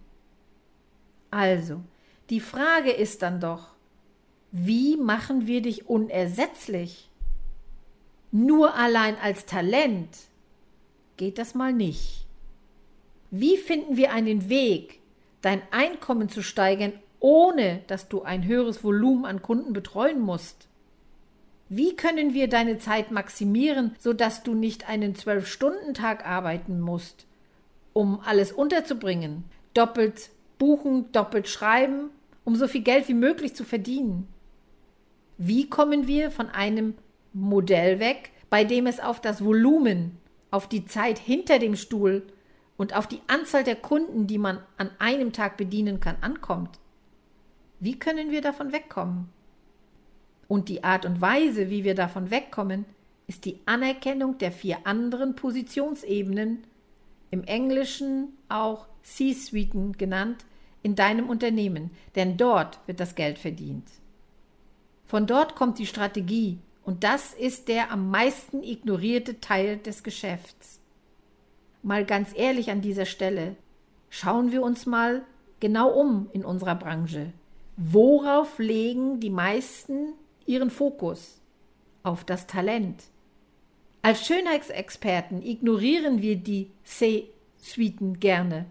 Also, 1.29 1.81
die 2.29 2.39
Frage 2.39 2.91
ist 2.91 3.21
dann 3.21 3.41
doch, 3.41 3.75
wie 4.51 4.95
machen 4.95 5.47
wir 5.47 5.61
dich 5.61 5.89
unersetzlich? 5.89 7.09
Nur 8.31 8.75
allein 8.75 9.17
als 9.21 9.45
Talent 9.45 10.17
geht 11.17 11.37
das 11.37 11.55
mal 11.55 11.73
nicht. 11.73 12.26
Wie 13.29 13.57
finden 13.57 13.97
wir 13.97 14.11
einen 14.11 14.49
Weg, 14.49 14.99
dein 15.41 15.61
Einkommen 15.71 16.29
zu 16.29 16.41
steigern, 16.41 16.93
ohne 17.19 17.81
dass 17.87 18.07
du 18.07 18.21
ein 18.21 18.45
höheres 18.45 18.83
Volumen 18.83 19.25
an 19.25 19.41
Kunden 19.41 19.73
betreuen 19.73 20.19
musst? 20.19 20.67
Wie 21.69 21.95
können 21.95 22.33
wir 22.33 22.47
deine 22.47 22.77
Zeit 22.77 23.11
maximieren, 23.11 23.95
sodass 23.99 24.43
du 24.43 24.53
nicht 24.53 24.87
einen 24.87 25.15
Zwölf-Stunden-Tag 25.15 26.25
arbeiten 26.25 26.79
musst, 26.79 27.25
um 27.91 28.21
alles 28.21 28.53
unterzubringen, 28.53 29.43
doppelt 29.73 30.29
buchen, 30.57 31.11
doppelt 31.11 31.49
schreiben, 31.49 32.09
um 32.45 32.55
so 32.55 32.67
viel 32.67 32.81
Geld 32.81 33.09
wie 33.09 33.13
möglich 33.13 33.53
zu 33.53 33.65
verdienen? 33.65 34.27
Wie 35.37 35.69
kommen 35.69 36.07
wir 36.07 36.31
von 36.31 36.47
einem 36.49 36.95
Modell 37.33 37.99
weg, 37.99 38.31
bei 38.49 38.63
dem 38.63 38.87
es 38.87 39.01
auf 39.01 39.19
das 39.19 39.43
Volumen, 39.43 40.17
auf 40.49 40.69
die 40.69 40.85
Zeit 40.85 41.19
hinter 41.19 41.59
dem 41.59 41.75
Stuhl 41.75 42.23
und 42.77 42.95
auf 42.95 43.07
die 43.07 43.21
Anzahl 43.27 43.63
der 43.63 43.75
Kunden, 43.75 44.27
die 44.27 44.37
man 44.37 44.59
an 44.77 44.91
einem 44.99 45.33
Tag 45.33 45.57
bedienen 45.57 45.99
kann, 45.99 46.17
ankommt? 46.21 46.79
Wie 47.79 47.99
können 47.99 48.31
wir 48.31 48.41
davon 48.41 48.71
wegkommen? 48.71 49.29
Und 50.47 50.69
die 50.69 50.83
Art 50.83 51.05
und 51.05 51.19
Weise, 51.19 51.69
wie 51.69 51.83
wir 51.83 51.95
davon 51.95 52.31
wegkommen, 52.31 52.85
ist 53.27 53.45
die 53.45 53.59
Anerkennung 53.65 54.37
der 54.37 54.51
vier 54.51 54.77
anderen 54.85 55.35
Positionsebenen, 55.35 56.63
im 57.29 57.43
Englischen 57.43 58.37
auch 58.47 58.87
C-Suiten 59.03 59.93
genannt, 59.93 60.45
in 60.81 60.95
deinem 60.95 61.29
Unternehmen, 61.29 61.91
denn 62.15 62.37
dort 62.37 62.79
wird 62.87 63.01
das 63.01 63.15
Geld 63.15 63.37
verdient. 63.37 63.89
Von 65.05 65.27
dort 65.27 65.55
kommt 65.55 65.79
die 65.79 65.85
Strategie, 65.85 66.59
und 66.83 67.03
das 67.03 67.33
ist 67.33 67.67
der 67.67 67.91
am 67.91 68.09
meisten 68.09 68.63
ignorierte 68.63 69.41
Teil 69.41 69.77
des 69.77 70.03
Geschäfts. 70.03 70.79
Mal 71.83 72.05
ganz 72.05 72.31
ehrlich 72.35 72.69
an 72.71 72.81
dieser 72.81 73.05
Stelle, 73.05 73.55
schauen 74.09 74.51
wir 74.51 74.63
uns 74.63 74.85
mal 74.85 75.21
genau 75.59 75.89
um 75.89 76.29
in 76.33 76.43
unserer 76.43 76.75
Branche. 76.75 77.33
Worauf 77.77 78.59
legen 78.59 79.19
die 79.19 79.29
meisten 79.29 80.13
ihren 80.45 80.69
Fokus? 80.69 81.39
Auf 82.03 82.23
das 82.23 82.47
Talent. 82.47 83.03
Als 84.01 84.25
Schönheitsexperten 84.25 85.41
ignorieren 85.41 86.21
wir 86.21 86.37
die 86.37 86.71
C-Suiten 86.85 88.19
gerne. 88.19 88.65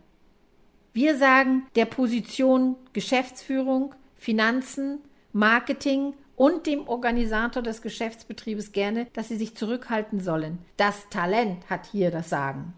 Wir 0.95 1.19
sagen 1.19 1.67
der 1.77 1.85
Position 1.85 2.77
Geschäftsführung, 2.95 3.95
Finanzen, 4.17 5.01
Marketing 5.35 6.15
und 6.37 6.67
dem 6.67 6.89
Organisator 6.89 7.63
des 7.63 7.83
Geschäftsbetriebes 7.83 8.73
gerne, 8.73 9.07
dass 9.13 9.29
sie 9.29 9.37
sich 9.37 9.55
zurückhalten 9.55 10.21
sollen. 10.21 10.59
Das 10.79 11.09
Talent 11.11 11.69
hat 11.69 11.87
hier 11.87 12.11
das 12.11 12.31
Sagen. 12.31 12.73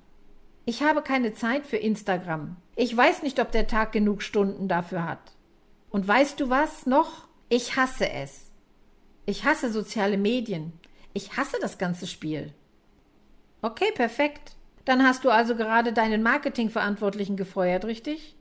Ich 0.68 0.82
habe 0.82 1.00
keine 1.00 1.32
Zeit 1.32 1.64
für 1.64 1.78
Instagram. 1.78 2.56
Ich 2.76 2.94
weiß 2.94 3.22
nicht, 3.22 3.40
ob 3.40 3.50
der 3.52 3.68
Tag 3.68 3.90
genug 3.90 4.22
Stunden 4.22 4.68
dafür 4.68 5.08
hat. 5.08 5.32
Und 5.88 6.06
weißt 6.06 6.38
du 6.40 6.50
was 6.50 6.84
noch? 6.84 7.26
Ich 7.48 7.76
hasse 7.76 8.10
es. 8.10 8.50
Ich 9.24 9.46
hasse 9.46 9.72
soziale 9.72 10.18
Medien. 10.18 10.74
Ich 11.14 11.38
hasse 11.38 11.56
das 11.62 11.78
ganze 11.78 12.06
Spiel. 12.06 12.52
Okay, 13.62 13.90
perfekt. 13.94 14.56
Dann 14.84 15.02
hast 15.06 15.24
du 15.24 15.30
also 15.30 15.56
gerade 15.56 15.94
deinen 15.94 16.22
Marketingverantwortlichen 16.22 17.38
gefeuert, 17.38 17.86
richtig? 17.86 18.36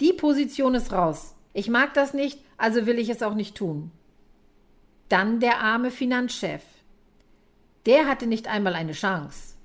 Die 0.00 0.14
Position 0.14 0.74
ist 0.74 0.94
raus. 0.94 1.34
Ich 1.52 1.68
mag 1.68 1.92
das 1.92 2.14
nicht, 2.14 2.40
also 2.56 2.86
will 2.86 2.98
ich 2.98 3.10
es 3.10 3.22
auch 3.22 3.34
nicht 3.34 3.54
tun. 3.54 3.90
Dann 5.10 5.40
der 5.40 5.60
arme 5.60 5.90
Finanzchef. 5.90 6.62
Der 7.84 8.06
hatte 8.06 8.26
nicht 8.26 8.48
einmal 8.48 8.74
eine 8.74 8.92
Chance. 8.92 9.56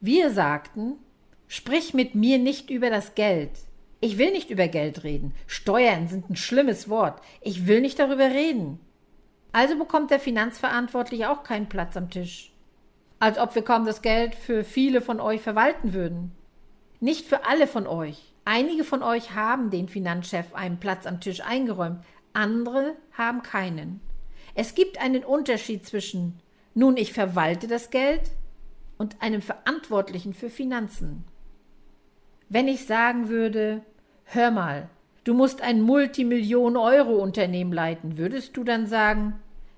Wir 0.00 0.32
sagten, 0.32 0.96
sprich 1.52 1.92
mit 1.92 2.14
mir 2.14 2.38
nicht 2.38 2.70
über 2.70 2.88
das 2.88 3.14
Geld. 3.14 3.50
Ich 4.00 4.16
will 4.16 4.32
nicht 4.32 4.48
über 4.48 4.68
Geld 4.68 5.04
reden. 5.04 5.34
Steuern 5.46 6.08
sind 6.08 6.30
ein 6.30 6.36
schlimmes 6.36 6.88
Wort. 6.88 7.20
Ich 7.42 7.66
will 7.66 7.82
nicht 7.82 7.98
darüber 7.98 8.30
reden. 8.30 8.80
Also 9.52 9.76
bekommt 9.76 10.10
der 10.10 10.18
Finanzverantwortliche 10.18 11.28
auch 11.28 11.42
keinen 11.42 11.68
Platz 11.68 11.94
am 11.94 12.08
Tisch. 12.08 12.54
Als 13.18 13.36
ob 13.36 13.54
wir 13.54 13.60
kaum 13.60 13.84
das 13.84 14.00
Geld 14.00 14.34
für 14.34 14.64
viele 14.64 15.02
von 15.02 15.20
euch 15.20 15.42
verwalten 15.42 15.92
würden. 15.92 16.32
Nicht 17.00 17.26
für 17.26 17.44
alle 17.44 17.66
von 17.66 17.86
euch. 17.86 18.32
Einige 18.46 18.82
von 18.82 19.02
euch 19.02 19.34
haben 19.34 19.68
den 19.68 19.90
Finanzchef 19.90 20.54
einen 20.54 20.80
Platz 20.80 21.04
am 21.04 21.20
Tisch 21.20 21.42
eingeräumt, 21.42 22.02
andere 22.32 22.96
haben 23.12 23.42
keinen. 23.42 24.00
Es 24.54 24.74
gibt 24.74 24.98
einen 25.02 25.22
Unterschied 25.22 25.84
zwischen 25.84 26.40
nun 26.72 26.96
ich 26.96 27.12
verwalte 27.12 27.66
das 27.66 27.90
Geld 27.90 28.30
und 28.96 29.20
einem 29.20 29.42
Verantwortlichen 29.42 30.32
für 30.32 30.48
Finanzen. 30.48 31.26
Wenn 32.52 32.68
ich 32.68 32.86
sagen 32.86 33.28
würde, 33.28 33.82
Hör 34.34 34.50
mal, 34.50 34.88
du 35.24 35.34
musst 35.34 35.60
ein 35.60 35.82
Multimillionen-Euro-Unternehmen 35.82 37.70
leiten. 37.70 38.16
Würdest 38.16 38.56
du 38.56 38.64
dann 38.64 38.86
sagen, 38.86 39.34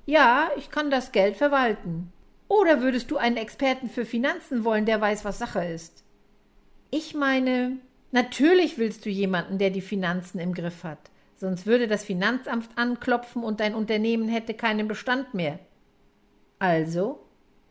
ja, 0.06 0.48
ich 0.56 0.70
kann 0.70 0.90
das 0.90 1.10
Geld 1.10 1.36
verwalten? 1.36 2.12
Oder 2.46 2.80
würdest 2.80 3.10
du 3.10 3.16
einen 3.16 3.36
Experten 3.36 3.88
für 3.88 4.04
Finanzen 4.04 4.64
wollen, 4.64 4.86
der 4.86 5.00
weiß, 5.00 5.24
was 5.24 5.40
Sache 5.40 5.64
ist? 5.64 6.04
Ich 6.92 7.16
meine, 7.16 7.78
natürlich 8.12 8.78
willst 8.78 9.04
du 9.04 9.10
jemanden, 9.10 9.58
der 9.58 9.70
die 9.70 9.80
Finanzen 9.80 10.38
im 10.38 10.54
Griff 10.54 10.84
hat. 10.84 11.10
Sonst 11.34 11.66
würde 11.66 11.88
das 11.88 12.04
Finanzamt 12.04 12.68
anklopfen 12.76 13.42
und 13.42 13.58
dein 13.58 13.74
Unternehmen 13.74 14.28
hätte 14.28 14.54
keinen 14.54 14.86
Bestand 14.86 15.34
mehr. 15.34 15.58
Also, 16.60 17.18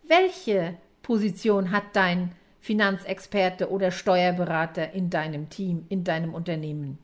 welche 0.05 0.75
Position 1.01 1.71
hat 1.71 1.85
dein 1.93 2.33
Finanzexperte 2.63 3.69
oder 3.69 3.91
Steuerberater 3.91 4.93
in 4.93 5.09
deinem 5.09 5.49
Team, 5.49 5.85
in 5.89 6.05
deinem 6.05 6.33
Unternehmen. 6.33 6.97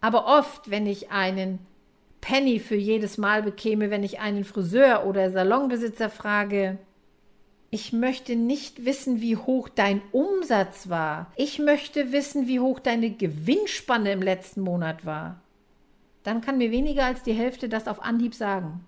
Aber 0.00 0.26
oft, 0.26 0.68
wenn 0.68 0.84
ich 0.88 1.12
einen 1.12 1.60
Penny 2.20 2.58
für 2.58 2.74
jedes 2.74 3.16
Mal 3.16 3.44
bekäme, 3.44 3.90
wenn 3.90 4.02
ich 4.02 4.18
einen 4.18 4.42
Friseur 4.42 5.06
oder 5.06 5.30
Salonbesitzer 5.30 6.10
frage, 6.10 6.78
ich 7.70 7.92
möchte 7.92 8.34
nicht 8.34 8.84
wissen, 8.84 9.20
wie 9.20 9.36
hoch 9.36 9.68
dein 9.68 10.02
Umsatz 10.10 10.88
war. 10.88 11.30
Ich 11.36 11.60
möchte 11.60 12.10
wissen, 12.10 12.48
wie 12.48 12.58
hoch 12.58 12.80
deine 12.80 13.10
Gewinnspanne 13.10 14.10
im 14.10 14.22
letzten 14.22 14.62
Monat 14.62 15.06
war. 15.06 15.40
Dann 16.24 16.40
kann 16.40 16.58
mir 16.58 16.72
weniger 16.72 17.04
als 17.04 17.22
die 17.22 17.32
Hälfte 17.32 17.68
das 17.68 17.86
auf 17.86 18.02
Anhieb 18.02 18.34
sagen. 18.34 18.84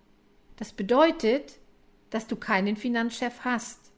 Das 0.57 0.73
bedeutet, 0.73 1.59
dass 2.11 2.27
du 2.27 2.35
keinen 2.35 2.77
Finanzchef 2.77 3.45
hast. 3.45 3.93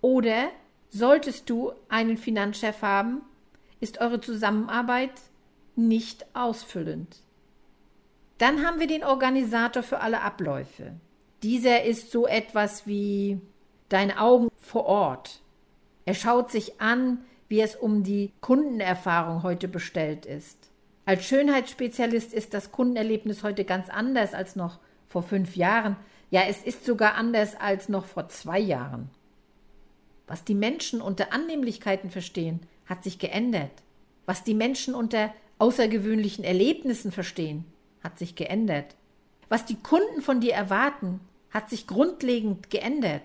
Oder 0.00 0.50
solltest 0.94 1.50
du 1.50 1.72
einen 1.88 2.16
Finanzchef 2.16 2.80
haben, 2.82 3.22
ist 3.80 4.00
eure 4.00 4.20
Zusammenarbeit 4.20 5.10
nicht 5.74 6.24
ausfüllend. 6.34 7.16
Dann 8.38 8.64
haben 8.64 8.78
wir 8.78 8.86
den 8.86 9.02
Organisator 9.02 9.82
für 9.82 10.00
alle 10.00 10.22
Abläufe. 10.22 10.92
Dieser 11.42 11.82
ist 11.82 12.12
so 12.12 12.26
etwas 12.26 12.86
wie 12.86 13.40
deine 13.88 14.20
Augen 14.20 14.48
vor 14.56 14.86
Ort. 14.86 15.40
Er 16.04 16.14
schaut 16.14 16.50
sich 16.50 16.80
an, 16.80 17.24
wie 17.48 17.60
es 17.60 17.74
um 17.74 18.04
die 18.04 18.32
Kundenerfahrung 18.40 19.42
heute 19.42 19.66
bestellt 19.66 20.26
ist. 20.26 20.70
Als 21.06 21.24
Schönheitsspezialist 21.24 22.32
ist 22.32 22.54
das 22.54 22.70
Kundenerlebnis 22.70 23.42
heute 23.42 23.64
ganz 23.64 23.90
anders 23.90 24.32
als 24.32 24.54
noch 24.56 24.78
vor 25.08 25.22
fünf 25.22 25.56
Jahren. 25.56 25.96
Ja, 26.30 26.42
es 26.48 26.62
ist 26.62 26.84
sogar 26.84 27.14
anders 27.14 27.56
als 27.60 27.88
noch 27.88 28.04
vor 28.04 28.28
zwei 28.28 28.58
Jahren. 28.58 29.10
Was 30.26 30.44
die 30.44 30.54
Menschen 30.54 31.00
unter 31.00 31.32
Annehmlichkeiten 31.32 32.10
verstehen, 32.10 32.60
hat 32.86 33.04
sich 33.04 33.18
geändert. 33.18 33.82
Was 34.26 34.44
die 34.44 34.54
Menschen 34.54 34.94
unter 34.94 35.34
außergewöhnlichen 35.58 36.44
Erlebnissen 36.44 37.12
verstehen, 37.12 37.64
hat 38.02 38.18
sich 38.18 38.34
geändert. 38.34 38.96
Was 39.48 39.66
die 39.66 39.76
Kunden 39.76 40.22
von 40.22 40.40
dir 40.40 40.54
erwarten, 40.54 41.20
hat 41.50 41.70
sich 41.70 41.86
grundlegend 41.86 42.70
geändert. 42.70 43.22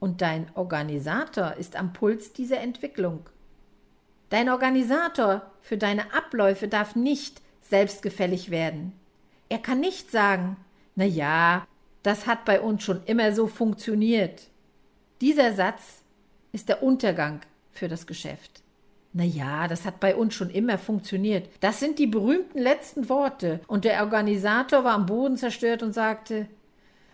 Und 0.00 0.22
dein 0.22 0.50
Organisator 0.54 1.54
ist 1.54 1.76
am 1.76 1.92
Puls 1.92 2.32
dieser 2.32 2.60
Entwicklung. 2.60 3.28
Dein 4.30 4.48
Organisator 4.48 5.42
für 5.60 5.78
deine 5.78 6.12
Abläufe 6.14 6.68
darf 6.68 6.94
nicht 6.94 7.40
selbstgefällig 7.62 8.50
werden. 8.50 8.92
Er 9.48 9.58
kann 9.58 9.80
nicht 9.80 10.10
sagen, 10.10 10.56
na 10.94 11.04
ja, 11.04 11.66
das 12.02 12.26
hat 12.26 12.44
bei 12.44 12.60
uns 12.60 12.84
schon 12.84 13.02
immer 13.04 13.34
so 13.34 13.46
funktioniert. 13.46 14.48
Dieser 15.20 15.54
Satz 15.54 16.02
ist 16.58 16.68
der 16.68 16.82
Untergang 16.82 17.40
für 17.70 17.86
das 17.86 18.06
Geschäft. 18.06 18.62
Na 19.12 19.24
ja, 19.24 19.68
das 19.68 19.84
hat 19.84 20.00
bei 20.00 20.16
uns 20.16 20.34
schon 20.34 20.50
immer 20.50 20.76
funktioniert. 20.76 21.48
Das 21.60 21.80
sind 21.80 21.98
die 21.98 22.08
berühmten 22.08 22.58
letzten 22.58 23.08
Worte. 23.08 23.60
Und 23.68 23.84
der 23.84 24.02
Organisator 24.02 24.82
war 24.82 24.94
am 24.94 25.06
Boden 25.06 25.36
zerstört 25.36 25.82
und 25.82 25.92
sagte, 25.92 26.48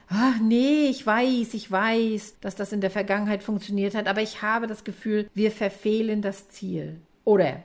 Ach, 0.08 0.38
nee, 0.40 0.86
ich 0.88 1.06
weiß, 1.06 1.54
ich 1.54 1.70
weiß, 1.70 2.36
dass 2.40 2.56
das 2.56 2.72
in 2.72 2.80
der 2.80 2.90
Vergangenheit 2.90 3.42
funktioniert 3.42 3.94
hat, 3.94 4.06
aber 4.06 4.22
ich 4.22 4.42
habe 4.42 4.66
das 4.66 4.84
Gefühl, 4.84 5.28
wir 5.34 5.50
verfehlen 5.50 6.20
das 6.20 6.48
Ziel. 6.48 7.00
Oder 7.24 7.62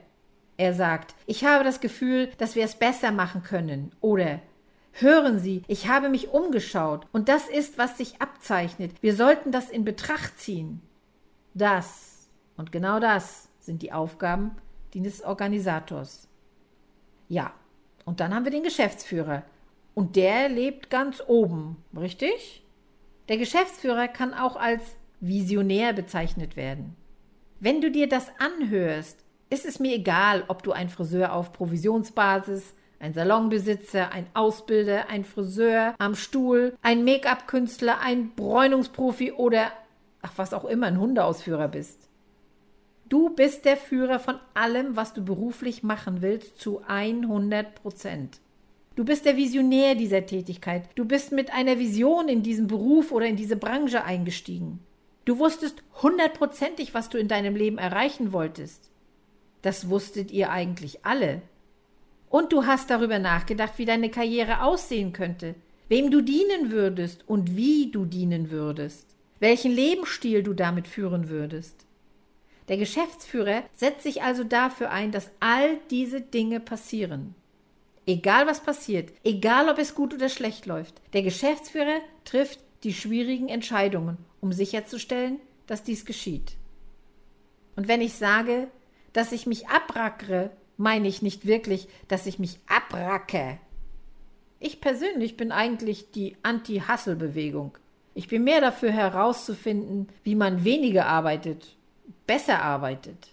er 0.57 0.73
sagt, 0.73 1.15
ich 1.25 1.43
habe 1.43 1.63
das 1.63 1.81
Gefühl, 1.81 2.29
dass 2.37 2.55
wir 2.55 2.63
es 2.63 2.75
besser 2.75 3.11
machen 3.11 3.43
können. 3.43 3.91
Oder 3.99 4.39
hören 4.93 5.39
Sie, 5.39 5.63
ich 5.67 5.87
habe 5.89 6.09
mich 6.09 6.29
umgeschaut 6.29 7.07
und 7.11 7.29
das 7.29 7.47
ist, 7.47 7.77
was 7.77 7.97
sich 7.97 8.21
abzeichnet. 8.21 8.91
Wir 9.01 9.15
sollten 9.15 9.51
das 9.51 9.69
in 9.69 9.83
Betracht 9.83 10.39
ziehen. 10.39 10.81
Das 11.53 12.19
und 12.59 12.73
genau 12.73 12.99
das 12.99 13.47
sind 13.59 13.81
die 13.81 13.93
Aufgaben 13.93 14.51
des 14.93 15.23
Organisators. 15.23 16.27
Ja, 17.29 17.53
und 18.03 18.19
dann 18.19 18.33
haben 18.35 18.43
wir 18.43 18.51
den 18.51 18.63
Geschäftsführer. 18.63 19.43
Und 19.93 20.17
der 20.17 20.49
lebt 20.49 20.89
ganz 20.89 21.23
oben, 21.25 21.77
richtig? 21.95 22.65
Der 23.29 23.37
Geschäftsführer 23.37 24.07
kann 24.09 24.33
auch 24.33 24.57
als 24.57 24.97
Visionär 25.21 25.93
bezeichnet 25.93 26.57
werden. 26.57 26.97
Wenn 27.61 27.79
du 27.79 27.91
dir 27.91 28.09
das 28.09 28.29
anhörst, 28.39 29.23
ist 29.49 29.65
es 29.65 29.79
mir 29.79 29.95
egal, 29.95 30.43
ob 30.47 30.63
du 30.63 30.73
ein 30.73 30.89
Friseur 30.89 31.33
auf 31.33 31.53
Provisionsbasis, 31.53 32.75
ein 32.99 33.13
Salonbesitzer, 33.13 34.11
ein 34.11 34.27
Ausbilder, 34.33 35.09
ein 35.09 35.23
Friseur 35.23 35.95
am 35.97 36.15
Stuhl, 36.15 36.75
ein 36.81 37.05
Make-up-Künstler, 37.05 37.99
ein 38.01 38.35
Bräunungsprofi 38.35 39.31
oder 39.31 39.71
ach 40.21 40.33
was 40.37 40.53
auch 40.53 40.65
immer 40.65 40.87
ein 40.87 40.99
Hundeausführer 40.99 41.67
bist. 41.67 42.09
Du 43.07 43.29
bist 43.31 43.65
der 43.65 43.77
Führer 43.77 44.19
von 44.19 44.35
allem, 44.53 44.95
was 44.95 45.13
du 45.13 45.23
beruflich 45.23 45.81
machen 45.81 46.21
willst, 46.21 46.59
zu 46.59 46.81
100 46.87 47.73
Prozent. 47.75 48.39
Du 48.95 49.05
bist 49.05 49.25
der 49.25 49.37
Visionär 49.37 49.95
dieser 49.95 50.25
Tätigkeit. 50.25 50.89
Du 50.95 51.05
bist 51.05 51.31
mit 51.31 51.53
einer 51.53 51.79
Vision 51.79 52.27
in 52.27 52.43
diesen 52.43 52.67
Beruf 52.67 53.11
oder 53.11 53.25
in 53.25 53.35
diese 53.35 53.55
Branche 53.55 54.03
eingestiegen. 54.03 54.79
Du 55.25 55.39
wusstest 55.39 55.83
hundertprozentig, 56.01 56.93
was 56.93 57.09
du 57.09 57.17
in 57.17 57.27
deinem 57.27 57.55
Leben 57.55 57.77
erreichen 57.77 58.33
wolltest. 58.33 58.89
Das 59.61 59.89
wusstet 59.89 60.31
ihr 60.31 60.51
eigentlich 60.51 61.05
alle. 61.05 61.41
Und 62.29 62.53
du 62.53 62.65
hast 62.65 62.89
darüber 62.89 63.19
nachgedacht, 63.19 63.77
wie 63.77 63.85
deine 63.85 64.09
Karriere 64.11 64.63
aussehen 64.63 65.13
könnte, 65.13 65.55
wem 65.87 66.11
du 66.11 66.21
dienen 66.21 66.71
würdest 66.71 67.27
und 67.27 67.55
wie 67.55 67.91
du 67.91 68.05
dienen 68.05 68.51
würdest, 68.51 69.15
welchen 69.39 69.71
Lebensstil 69.71 70.43
du 70.43 70.53
damit 70.53 70.87
führen 70.87 71.29
würdest. 71.29 71.85
Der 72.67 72.77
Geschäftsführer 72.77 73.63
setzt 73.73 74.03
sich 74.03 74.21
also 74.21 74.43
dafür 74.43 74.91
ein, 74.91 75.11
dass 75.11 75.31
all 75.39 75.77
diese 75.89 76.21
Dinge 76.21 76.59
passieren. 76.59 77.33
Egal 78.05 78.47
was 78.47 78.61
passiert, 78.61 79.11
egal 79.23 79.69
ob 79.69 79.77
es 79.77 79.95
gut 79.95 80.13
oder 80.13 80.29
schlecht 80.29 80.65
läuft, 80.65 81.01
der 81.13 81.23
Geschäftsführer 81.23 81.99
trifft 82.25 82.59
die 82.83 82.93
schwierigen 82.93 83.49
Entscheidungen, 83.49 84.17
um 84.39 84.53
sicherzustellen, 84.53 85.39
dass 85.67 85.83
dies 85.83 86.05
geschieht. 86.05 86.53
Und 87.75 87.87
wenn 87.87 88.01
ich 88.01 88.13
sage, 88.13 88.67
dass 89.13 89.31
ich 89.31 89.45
mich 89.45 89.67
abrackere, 89.67 90.51
meine 90.77 91.07
ich 91.07 91.21
nicht 91.21 91.45
wirklich, 91.45 91.87
dass 92.07 92.25
ich 92.25 92.39
mich 92.39 92.59
abracke. 92.67 93.59
Ich 94.59 94.81
persönlich 94.81 95.37
bin 95.37 95.51
eigentlich 95.51 96.11
die 96.11 96.35
Anti-Hassel-Bewegung. 96.43 97.77
Ich 98.13 98.27
bin 98.27 98.43
mehr 98.43 98.61
dafür 98.61 98.91
herauszufinden, 98.91 100.09
wie 100.23 100.35
man 100.35 100.63
weniger 100.63 101.05
arbeitet, 101.05 101.75
besser 102.27 102.61
arbeitet. 102.61 103.29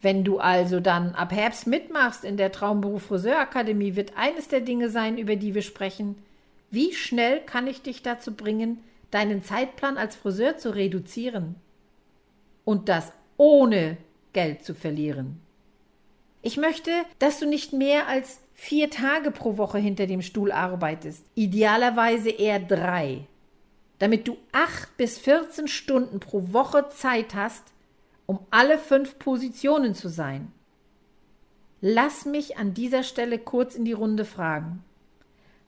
Wenn 0.00 0.22
du 0.22 0.38
also 0.38 0.80
dann 0.80 1.14
ab 1.14 1.32
Herbst 1.32 1.66
mitmachst 1.66 2.24
in 2.24 2.36
der 2.36 2.52
Traumberuf 2.52 3.04
Friseurakademie, 3.04 3.96
wird 3.96 4.18
eines 4.18 4.48
der 4.48 4.60
Dinge 4.60 4.90
sein, 4.90 5.16
über 5.16 5.34
die 5.36 5.54
wir 5.54 5.62
sprechen. 5.62 6.16
Wie 6.70 6.92
schnell 6.92 7.40
kann 7.40 7.66
ich 7.66 7.80
dich 7.80 8.02
dazu 8.02 8.34
bringen, 8.34 8.84
deinen 9.10 9.42
Zeitplan 9.42 9.96
als 9.96 10.14
Friseur 10.14 10.58
zu 10.58 10.74
reduzieren? 10.74 11.54
Und 12.64 12.90
das 12.90 13.12
ohne 13.38 13.96
Geld 14.34 14.64
zu 14.64 14.74
verlieren. 14.74 15.40
Ich 16.42 16.58
möchte, 16.58 16.90
dass 17.18 17.40
du 17.40 17.46
nicht 17.46 17.72
mehr 17.72 18.06
als 18.06 18.40
vier 18.52 18.90
Tage 18.90 19.30
pro 19.30 19.56
Woche 19.56 19.78
hinter 19.78 20.06
dem 20.06 20.20
Stuhl 20.20 20.52
arbeitest, 20.52 21.24
idealerweise 21.34 22.28
eher 22.28 22.60
drei, 22.60 23.26
damit 23.98 24.28
du 24.28 24.36
acht 24.52 24.96
bis 24.96 25.18
14 25.18 25.68
Stunden 25.68 26.20
pro 26.20 26.52
Woche 26.52 26.88
Zeit 26.90 27.34
hast, 27.34 27.64
um 28.26 28.40
alle 28.50 28.78
fünf 28.78 29.18
Positionen 29.18 29.94
zu 29.94 30.08
sein. 30.08 30.52
Lass 31.80 32.24
mich 32.24 32.56
an 32.56 32.74
dieser 32.74 33.02
Stelle 33.02 33.38
kurz 33.38 33.74
in 33.74 33.84
die 33.84 33.92
Runde 33.92 34.24
fragen. 34.24 34.82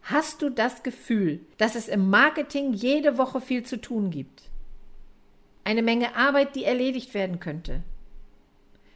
Hast 0.03 0.41
du 0.41 0.51
das 0.51 0.83
Gefühl, 0.83 1.41
dass 1.59 1.75
es 1.75 1.89
im 1.89 2.09
Marketing 2.09 2.73
jede 2.73 3.19
Woche 3.19 3.41
viel 3.41 3.65
zu 3.65 3.81
tun 3.81 4.11
gibt? 4.11 4.45
Eine 5.65 5.83
Menge 5.83 6.15
Arbeit, 6.15 6.55
die 6.55 6.65
erledigt 6.65 7.13
werden 7.13 7.41
könnte. 7.41 7.83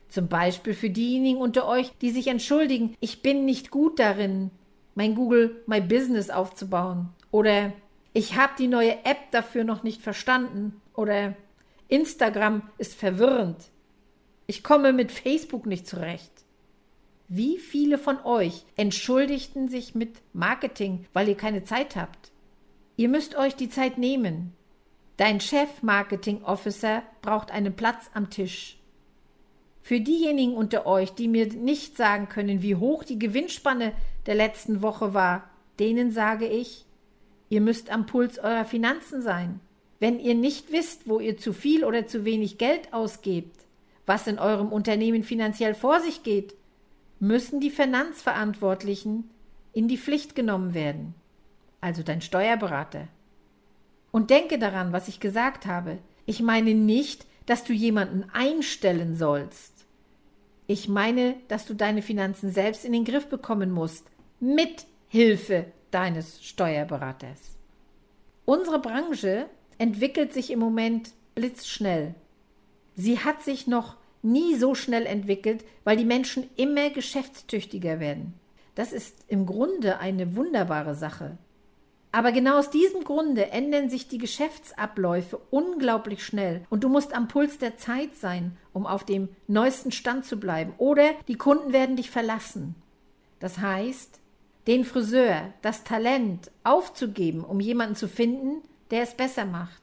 Zum 0.08 0.28
Beispiel 0.28 0.72
für 0.72 0.88
diejenigen 0.88 1.40
unter 1.40 1.66
euch, 1.66 1.92
die 2.00 2.10
sich 2.10 2.28
entschuldigen, 2.28 2.94
ich 3.00 3.22
bin 3.22 3.44
nicht 3.44 3.70
gut 3.70 3.98
darin, 3.98 4.50
mein 4.94 5.14
Google 5.14 5.62
My 5.66 5.80
Business 5.80 6.30
aufzubauen. 6.30 7.10
Oder 7.30 7.72
ich 8.12 8.36
habe 8.36 8.52
die 8.58 8.68
neue 8.68 9.04
App 9.04 9.30
dafür 9.30 9.64
noch 9.64 9.82
nicht 9.82 10.02
verstanden. 10.02 10.80
Oder 10.94 11.36
Instagram 11.88 12.62
ist 12.78 12.94
verwirrend. 12.94 13.70
Ich 14.46 14.64
komme 14.64 14.92
mit 14.92 15.12
Facebook 15.12 15.66
nicht 15.66 15.86
zurecht. 15.86 16.32
Wie 17.28 17.58
viele 17.58 17.98
von 17.98 18.18
euch 18.24 18.64
entschuldigten 18.76 19.68
sich 19.68 19.94
mit 19.94 20.20
Marketing, 20.32 21.06
weil 21.12 21.28
ihr 21.28 21.36
keine 21.36 21.62
Zeit 21.62 21.94
habt? 21.94 22.32
Ihr 22.96 23.08
müsst 23.08 23.36
euch 23.36 23.54
die 23.54 23.68
Zeit 23.68 23.98
nehmen. 23.98 24.52
Dein 25.16 25.40
Chef 25.40 25.82
Marketing 25.82 26.42
Officer 26.42 27.04
braucht 27.22 27.52
einen 27.52 27.76
Platz 27.76 28.10
am 28.14 28.30
Tisch. 28.30 28.78
Für 29.80 30.00
diejenigen 30.00 30.54
unter 30.54 30.86
euch, 30.86 31.12
die 31.12 31.28
mir 31.28 31.46
nicht 31.46 31.96
sagen 31.96 32.28
können, 32.28 32.62
wie 32.62 32.74
hoch 32.74 33.04
die 33.04 33.18
Gewinnspanne 33.18 33.92
der 34.26 34.34
letzten 34.34 34.82
Woche 34.82 35.14
war, 35.14 35.48
denen 35.78 36.10
sage 36.10 36.46
ich, 36.46 36.84
ihr 37.50 37.60
müsst 37.60 37.90
am 37.90 38.06
Puls 38.06 38.38
eurer 38.38 38.64
Finanzen 38.64 39.20
sein. 39.20 39.60
Wenn 39.98 40.18
ihr 40.18 40.34
nicht 40.34 40.72
wisst, 40.72 41.06
wo 41.06 41.20
ihr 41.20 41.36
zu 41.36 41.52
viel 41.52 41.84
oder 41.84 42.06
zu 42.06 42.24
wenig 42.24 42.56
Geld 42.56 42.94
ausgebt, 42.94 43.66
was 44.06 44.26
in 44.26 44.38
eurem 44.38 44.68
Unternehmen 44.68 45.22
finanziell 45.22 45.74
vor 45.74 46.00
sich 46.00 46.22
geht, 46.22 46.54
müssen 47.18 47.60
die 47.60 47.70
Finanzverantwortlichen 47.70 49.28
in 49.74 49.88
die 49.88 49.98
Pflicht 49.98 50.34
genommen 50.34 50.72
werden, 50.72 51.14
also 51.82 52.02
dein 52.02 52.22
Steuerberater. 52.22 53.08
Und 54.10 54.30
denke 54.30 54.58
daran, 54.58 54.92
was 54.92 55.06
ich 55.06 55.20
gesagt 55.20 55.66
habe. 55.66 55.98
Ich 56.26 56.40
meine 56.40 56.74
nicht, 56.74 57.26
dass 57.46 57.62
du 57.62 57.72
jemanden 57.72 58.24
einstellen 58.32 59.16
sollst. 59.16 59.86
Ich 60.66 60.88
meine, 60.88 61.36
dass 61.48 61.66
du 61.66 61.74
deine 61.74 62.02
Finanzen 62.02 62.50
selbst 62.50 62.84
in 62.84 62.92
den 62.92 63.04
Griff 63.04 63.28
bekommen 63.28 63.70
musst, 63.70 64.06
mit 64.40 64.86
Hilfe 65.08 65.66
deines 65.90 66.44
Steuerberaters. 66.44 67.56
Unsere 68.44 68.80
Branche 68.80 69.46
entwickelt 69.78 70.32
sich 70.32 70.50
im 70.50 70.58
Moment 70.58 71.12
blitzschnell. 71.34 72.14
Sie 72.94 73.18
hat 73.18 73.42
sich 73.42 73.66
noch 73.66 73.96
nie 74.22 74.56
so 74.56 74.74
schnell 74.74 75.06
entwickelt, 75.06 75.64
weil 75.84 75.96
die 75.96 76.04
Menschen 76.04 76.48
immer 76.56 76.90
geschäftstüchtiger 76.90 78.00
werden. 78.00 78.34
Das 78.74 78.92
ist 78.92 79.24
im 79.28 79.46
Grunde 79.46 79.98
eine 79.98 80.36
wunderbare 80.36 80.94
Sache. 80.94 81.38
Aber 82.12 82.32
genau 82.32 82.58
aus 82.58 82.70
diesem 82.70 83.04
Grunde 83.04 83.50
ändern 83.50 83.88
sich 83.88 84.08
die 84.08 84.18
Geschäftsabläufe 84.18 85.40
unglaublich 85.50 86.24
schnell 86.24 86.62
und 86.68 86.82
du 86.82 86.88
musst 86.88 87.14
am 87.14 87.28
Puls 87.28 87.58
der 87.58 87.76
Zeit 87.76 88.16
sein, 88.16 88.56
um 88.72 88.86
auf 88.86 89.04
dem 89.04 89.28
neuesten 89.46 89.92
Stand 89.92 90.24
zu 90.24 90.40
bleiben. 90.40 90.72
Oder 90.78 91.12
die 91.28 91.36
Kunden 91.36 91.72
werden 91.72 91.96
dich 91.96 92.10
verlassen. 92.10 92.74
Das 93.38 93.58
heißt, 93.58 94.18
den 94.66 94.84
Friseur, 94.84 95.52
das 95.62 95.84
Talent 95.84 96.50
aufzugeben, 96.64 97.44
um 97.44 97.60
jemanden 97.60 97.96
zu 97.96 98.08
finden, 98.08 98.62
der 98.90 99.02
es 99.02 99.14
besser 99.14 99.44
macht. 99.44 99.82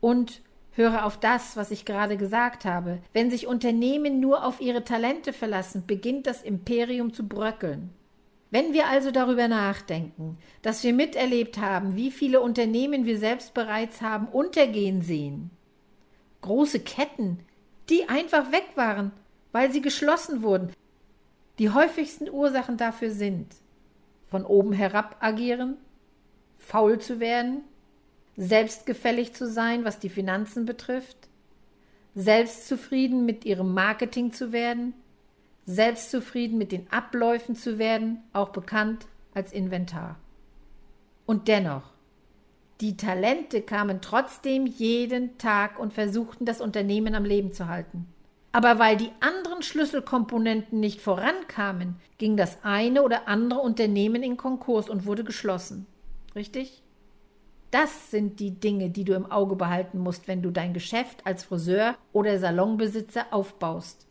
Und 0.00 0.42
höre 0.72 1.04
auf 1.04 1.18
das, 1.18 1.56
was 1.56 1.70
ich 1.70 1.84
gerade 1.84 2.16
gesagt 2.16 2.64
habe. 2.64 2.98
Wenn 3.12 3.30
sich 3.30 3.46
Unternehmen 3.46 4.20
nur 4.20 4.44
auf 4.44 4.60
ihre 4.60 4.84
Talente 4.84 5.32
verlassen, 5.32 5.84
beginnt 5.86 6.26
das 6.26 6.42
Imperium 6.42 7.12
zu 7.12 7.28
bröckeln. 7.28 7.90
Wenn 8.50 8.74
wir 8.74 8.88
also 8.88 9.10
darüber 9.10 9.48
nachdenken, 9.48 10.36
dass 10.60 10.84
wir 10.84 10.92
miterlebt 10.92 11.58
haben, 11.58 11.96
wie 11.96 12.10
viele 12.10 12.40
Unternehmen 12.40 13.06
wir 13.06 13.18
selbst 13.18 13.54
bereits 13.54 14.02
haben 14.02 14.28
untergehen 14.28 15.00
sehen, 15.00 15.50
große 16.42 16.80
Ketten, 16.80 17.40
die 17.88 18.08
einfach 18.08 18.52
weg 18.52 18.66
waren, 18.74 19.12
weil 19.52 19.72
sie 19.72 19.80
geschlossen 19.80 20.42
wurden, 20.42 20.70
die 21.62 21.70
häufigsten 21.70 22.28
Ursachen 22.28 22.76
dafür 22.76 23.12
sind 23.12 23.54
von 24.26 24.44
oben 24.44 24.72
herab 24.72 25.18
agieren, 25.20 25.76
faul 26.58 26.98
zu 26.98 27.20
werden, 27.20 27.60
selbstgefällig 28.36 29.32
zu 29.32 29.46
sein, 29.46 29.84
was 29.84 30.00
die 30.00 30.08
Finanzen 30.08 30.66
betrifft, 30.66 31.28
selbstzufrieden 32.16 33.24
mit 33.24 33.44
ihrem 33.44 33.74
Marketing 33.74 34.32
zu 34.32 34.50
werden, 34.50 34.92
selbstzufrieden 35.64 36.58
mit 36.58 36.72
den 36.72 36.90
Abläufen 36.90 37.54
zu 37.54 37.78
werden, 37.78 38.24
auch 38.32 38.48
bekannt 38.48 39.06
als 39.32 39.52
Inventar. 39.52 40.18
Und 41.26 41.46
dennoch, 41.46 41.92
die 42.80 42.96
Talente 42.96 43.62
kamen 43.62 44.00
trotzdem 44.00 44.66
jeden 44.66 45.38
Tag 45.38 45.78
und 45.78 45.92
versuchten 45.92 46.44
das 46.44 46.60
Unternehmen 46.60 47.14
am 47.14 47.24
Leben 47.24 47.52
zu 47.52 47.68
halten. 47.68 48.11
Aber 48.52 48.78
weil 48.78 48.98
die 48.98 49.10
anderen 49.20 49.62
Schlüsselkomponenten 49.62 50.78
nicht 50.78 51.00
vorankamen, 51.00 51.96
ging 52.18 52.36
das 52.36 52.58
eine 52.62 53.02
oder 53.02 53.26
andere 53.26 53.60
Unternehmen 53.60 54.22
in 54.22 54.36
Konkurs 54.36 54.90
und 54.90 55.06
wurde 55.06 55.24
geschlossen. 55.24 55.86
Richtig? 56.34 56.82
Das 57.70 58.10
sind 58.10 58.38
die 58.38 58.60
Dinge, 58.60 58.90
die 58.90 59.04
du 59.04 59.14
im 59.14 59.30
Auge 59.32 59.56
behalten 59.56 59.98
musst, 59.98 60.28
wenn 60.28 60.42
du 60.42 60.50
dein 60.50 60.74
Geschäft 60.74 61.26
als 61.26 61.44
Friseur 61.44 61.96
oder 62.12 62.38
Salonbesitzer 62.38 63.26
aufbaust. 63.30 64.06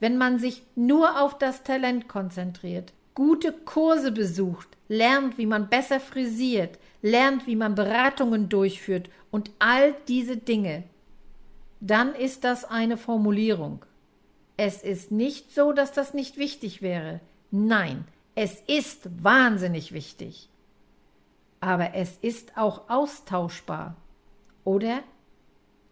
Wenn 0.00 0.18
man 0.18 0.38
sich 0.38 0.62
nur 0.74 1.20
auf 1.20 1.38
das 1.38 1.62
Talent 1.62 2.08
konzentriert, 2.08 2.92
gute 3.14 3.52
Kurse 3.52 4.12
besucht, 4.12 4.68
lernt, 4.88 5.38
wie 5.38 5.46
man 5.46 5.70
besser 5.70 6.00
frisiert, 6.00 6.78
lernt, 7.00 7.46
wie 7.46 7.56
man 7.56 7.74
Beratungen 7.74 8.50
durchführt 8.50 9.08
und 9.30 9.50
all 9.58 9.94
diese 10.06 10.36
Dinge, 10.36 10.84
dann 11.80 12.14
ist 12.14 12.44
das 12.44 12.64
eine 12.64 12.96
Formulierung. 12.96 13.84
Es 14.56 14.82
ist 14.82 15.10
nicht 15.10 15.52
so, 15.52 15.72
dass 15.72 15.92
das 15.92 16.12
nicht 16.12 16.36
wichtig 16.36 16.82
wäre. 16.82 17.20
Nein, 17.50 18.04
es 18.34 18.60
ist 18.66 19.08
wahnsinnig 19.22 19.92
wichtig. 19.92 20.48
Aber 21.60 21.94
es 21.94 22.18
ist 22.18 22.56
auch 22.56 22.88
austauschbar. 22.88 23.96
Oder? 24.64 25.02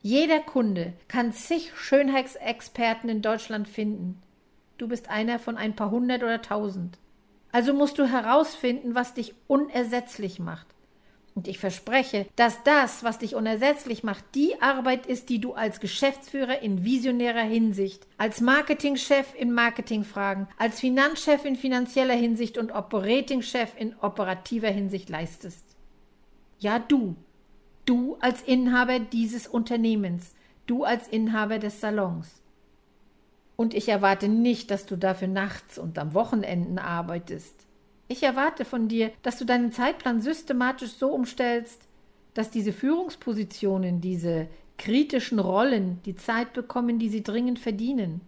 Jeder 0.03 0.41
Kunde 0.41 0.93
kann 1.09 1.33
zig 1.33 1.73
Schönheitsexperten 1.75 3.09
in 3.09 3.23
Deutschland 3.23 3.69
finden. 3.69 4.23
Du 4.77 4.87
bist 4.87 5.11
einer 5.11 5.39
von 5.39 5.57
ein 5.57 5.75
paar 5.75 5.91
hundert 5.91 6.23
oder 6.23 6.41
tausend. 6.41 6.99
Also 7.51 7.73
musst 7.73 7.99
du 7.99 8.07
herausfinden, 8.07 8.95
was 8.95 9.15
dich 9.15 9.35
unersetzlich 9.47 10.39
macht. 10.39 10.67
Und 11.39 11.47
ich 11.47 11.61
verspreche, 11.61 12.27
dass 12.35 12.65
das, 12.65 13.05
was 13.05 13.21
dich 13.21 13.37
unersetzlich 13.37 14.03
macht, 14.03 14.25
die 14.35 14.61
Arbeit 14.61 15.07
ist, 15.07 15.29
die 15.29 15.41
du 15.41 15.53
als 15.53 15.79
Geschäftsführer 15.79 16.63
in 16.63 16.85
visionärer 16.85 17.45
Hinsicht, 17.45 18.09
als 18.17 18.41
Marketingchef 18.41 19.37
in 19.39 19.53
Marketingfragen, 19.53 20.49
als 20.59 20.81
Finanzchef 20.81 21.45
in 21.45 21.55
finanzieller 21.55 22.17
Hinsicht 22.17 22.59
und 22.59 22.73
Operatingchef 22.73 23.71
in 23.79 23.95
operativer 24.01 24.71
Hinsicht 24.71 25.11
leistest. 25.11 25.65
Ja, 26.59 26.81
du, 26.81 27.15
Du 27.85 28.17
als 28.21 28.43
Inhaber 28.43 28.99
dieses 28.99 29.47
Unternehmens, 29.47 30.35
du 30.67 30.83
als 30.83 31.07
Inhaber 31.07 31.61
des 31.61 31.81
Salons. 31.81 32.43
Und 33.55 33.75
ich 33.75 33.89
erwarte 33.89 34.27
nicht, 34.27 34.73
dass 34.73 34.87
du 34.87 34.97
dafür 34.97 35.29
nachts 35.29 35.79
und 35.79 36.01
am 36.01 36.15
Wochenenden 36.15 36.81
arbeitest. 36.81 37.68
Ich 38.09 38.23
erwarte 38.23 38.65
von 38.65 38.89
dir, 38.89 39.13
dass 39.23 39.39
du 39.39 39.45
deinen 39.45 39.71
Zeitplan 39.71 40.21
systematisch 40.21 40.93
so 40.93 41.11
umstellst, 41.13 41.83
dass 42.35 42.51
diese 42.51 42.73
Führungspositionen, 42.73 44.01
diese 44.01 44.49
kritischen 44.79 45.39
Rollen 45.39 46.01
die 46.05 46.17
Zeit 46.17 46.53
bekommen, 46.53 46.99
die 46.99 47.09
sie 47.09 47.23
dringend 47.23 47.59
verdienen. 47.59 48.21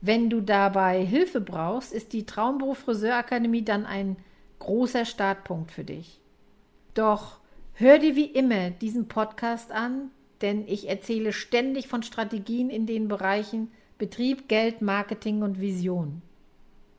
Wenn 0.00 0.30
du 0.30 0.40
dabei 0.40 1.04
Hilfe 1.04 1.40
brauchst, 1.40 1.92
ist 1.92 2.12
die 2.12 2.26
Traumberuf 2.26 2.78
Friseurakademie 2.78 3.62
dann 3.62 3.86
ein 3.86 4.16
großer 4.58 5.04
Startpunkt 5.04 5.70
für 5.70 5.84
dich. 5.84 6.20
Doch 6.94 7.40
Hör 7.78 7.98
dir 7.98 8.16
wie 8.16 8.24
immer 8.24 8.70
diesen 8.70 9.06
Podcast 9.06 9.70
an, 9.70 10.10
denn 10.40 10.66
ich 10.66 10.88
erzähle 10.88 11.34
ständig 11.34 11.88
von 11.88 12.02
Strategien 12.02 12.70
in 12.70 12.86
den 12.86 13.06
Bereichen 13.06 13.70
Betrieb, 13.98 14.48
Geld, 14.48 14.80
Marketing 14.80 15.42
und 15.42 15.60
Vision. 15.60 16.22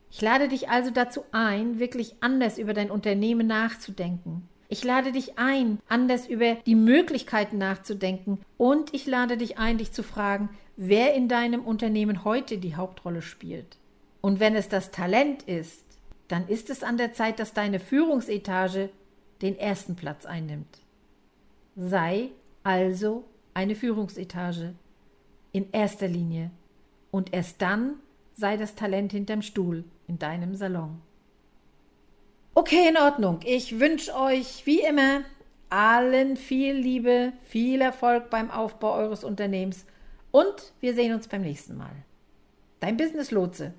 Ich 0.10 0.22
lade 0.22 0.48
dich 0.48 0.70
also 0.70 0.89
dazu 0.91 1.24
ein, 1.32 1.80
wirklich 1.80 2.15
anders 2.22 2.58
über 2.58 2.74
dein 2.74 2.91
Unternehmen 2.91 3.48
nachzudenken. 3.48 4.48
Ich 4.70 4.84
lade 4.84 5.12
dich 5.12 5.38
ein, 5.38 5.80
anders 5.88 6.28
über 6.28 6.56
die 6.65 6.76
Möglichkeiten 6.76 7.58
nachzudenken 7.58 8.39
und 8.58 8.93
ich 8.93 9.06
lade 9.06 9.38
dich 9.38 9.58
ein, 9.58 9.78
dich 9.78 9.91
zu 9.93 10.04
fragen, 10.04 10.50
wer 10.76 11.13
in 11.13 11.30
deinem 11.30 11.65
Unternehmen 11.65 12.26
heute 12.26 12.58
die 12.58 12.76
Hauptrolle 12.76 13.22
spielt. 13.22 13.78
Und 14.22 14.39
wenn 14.39 14.56
es 14.56 14.67
das 14.67 14.91
Talent 14.91 15.43
ist, 15.43 15.86
dann 16.28 16.48
ist 16.50 16.70
es 16.70 16.84
an 16.84 16.98
der 16.98 17.13
Zeit, 17.13 17.39
dass 17.39 17.54
deine 17.54 17.80
Führungsetage 17.80 18.89
den 19.41 19.58
ersten 19.58 19.96
Platz 19.96 20.26
einnimmt. 20.26 20.82
Sei 21.78 22.32
also 22.63 23.24
eine 23.54 23.76
Führungsetage 23.76 24.74
in 25.54 25.72
erster 25.72 26.08
Linie 26.08 26.52
und 27.12 27.34
erst 27.34 27.62
dann 27.62 27.96
sei 28.34 28.58
das 28.58 28.76
Talent 28.76 29.13
hinterm 29.13 29.41
Stuhl 29.41 29.86
in 30.08 30.20
deinem 30.20 30.56
Salon. 30.56 31.02
Okay, 32.54 32.88
in 32.89 32.98
Ordnung. 32.98 33.39
Ich 33.46 33.80
wünsche 33.80 34.15
euch 34.15 34.65
wie 34.65 34.82
immer 34.82 35.22
allen 35.70 36.38
viel 36.38 36.74
Liebe, 36.74 37.34
viel 37.43 37.82
Erfolg 37.82 38.30
beim 38.30 38.50
Aufbau 38.50 38.93
eures 38.93 39.24
Unternehmens 39.24 39.86
und 40.32 40.74
wir 40.80 40.93
sehen 40.93 41.13
uns 41.13 41.28
beim 41.28 41.41
nächsten 41.41 41.78
Mal. 41.78 41.91
Dein 42.80 42.98
Business 42.98 43.32
Lotse. 43.32 43.74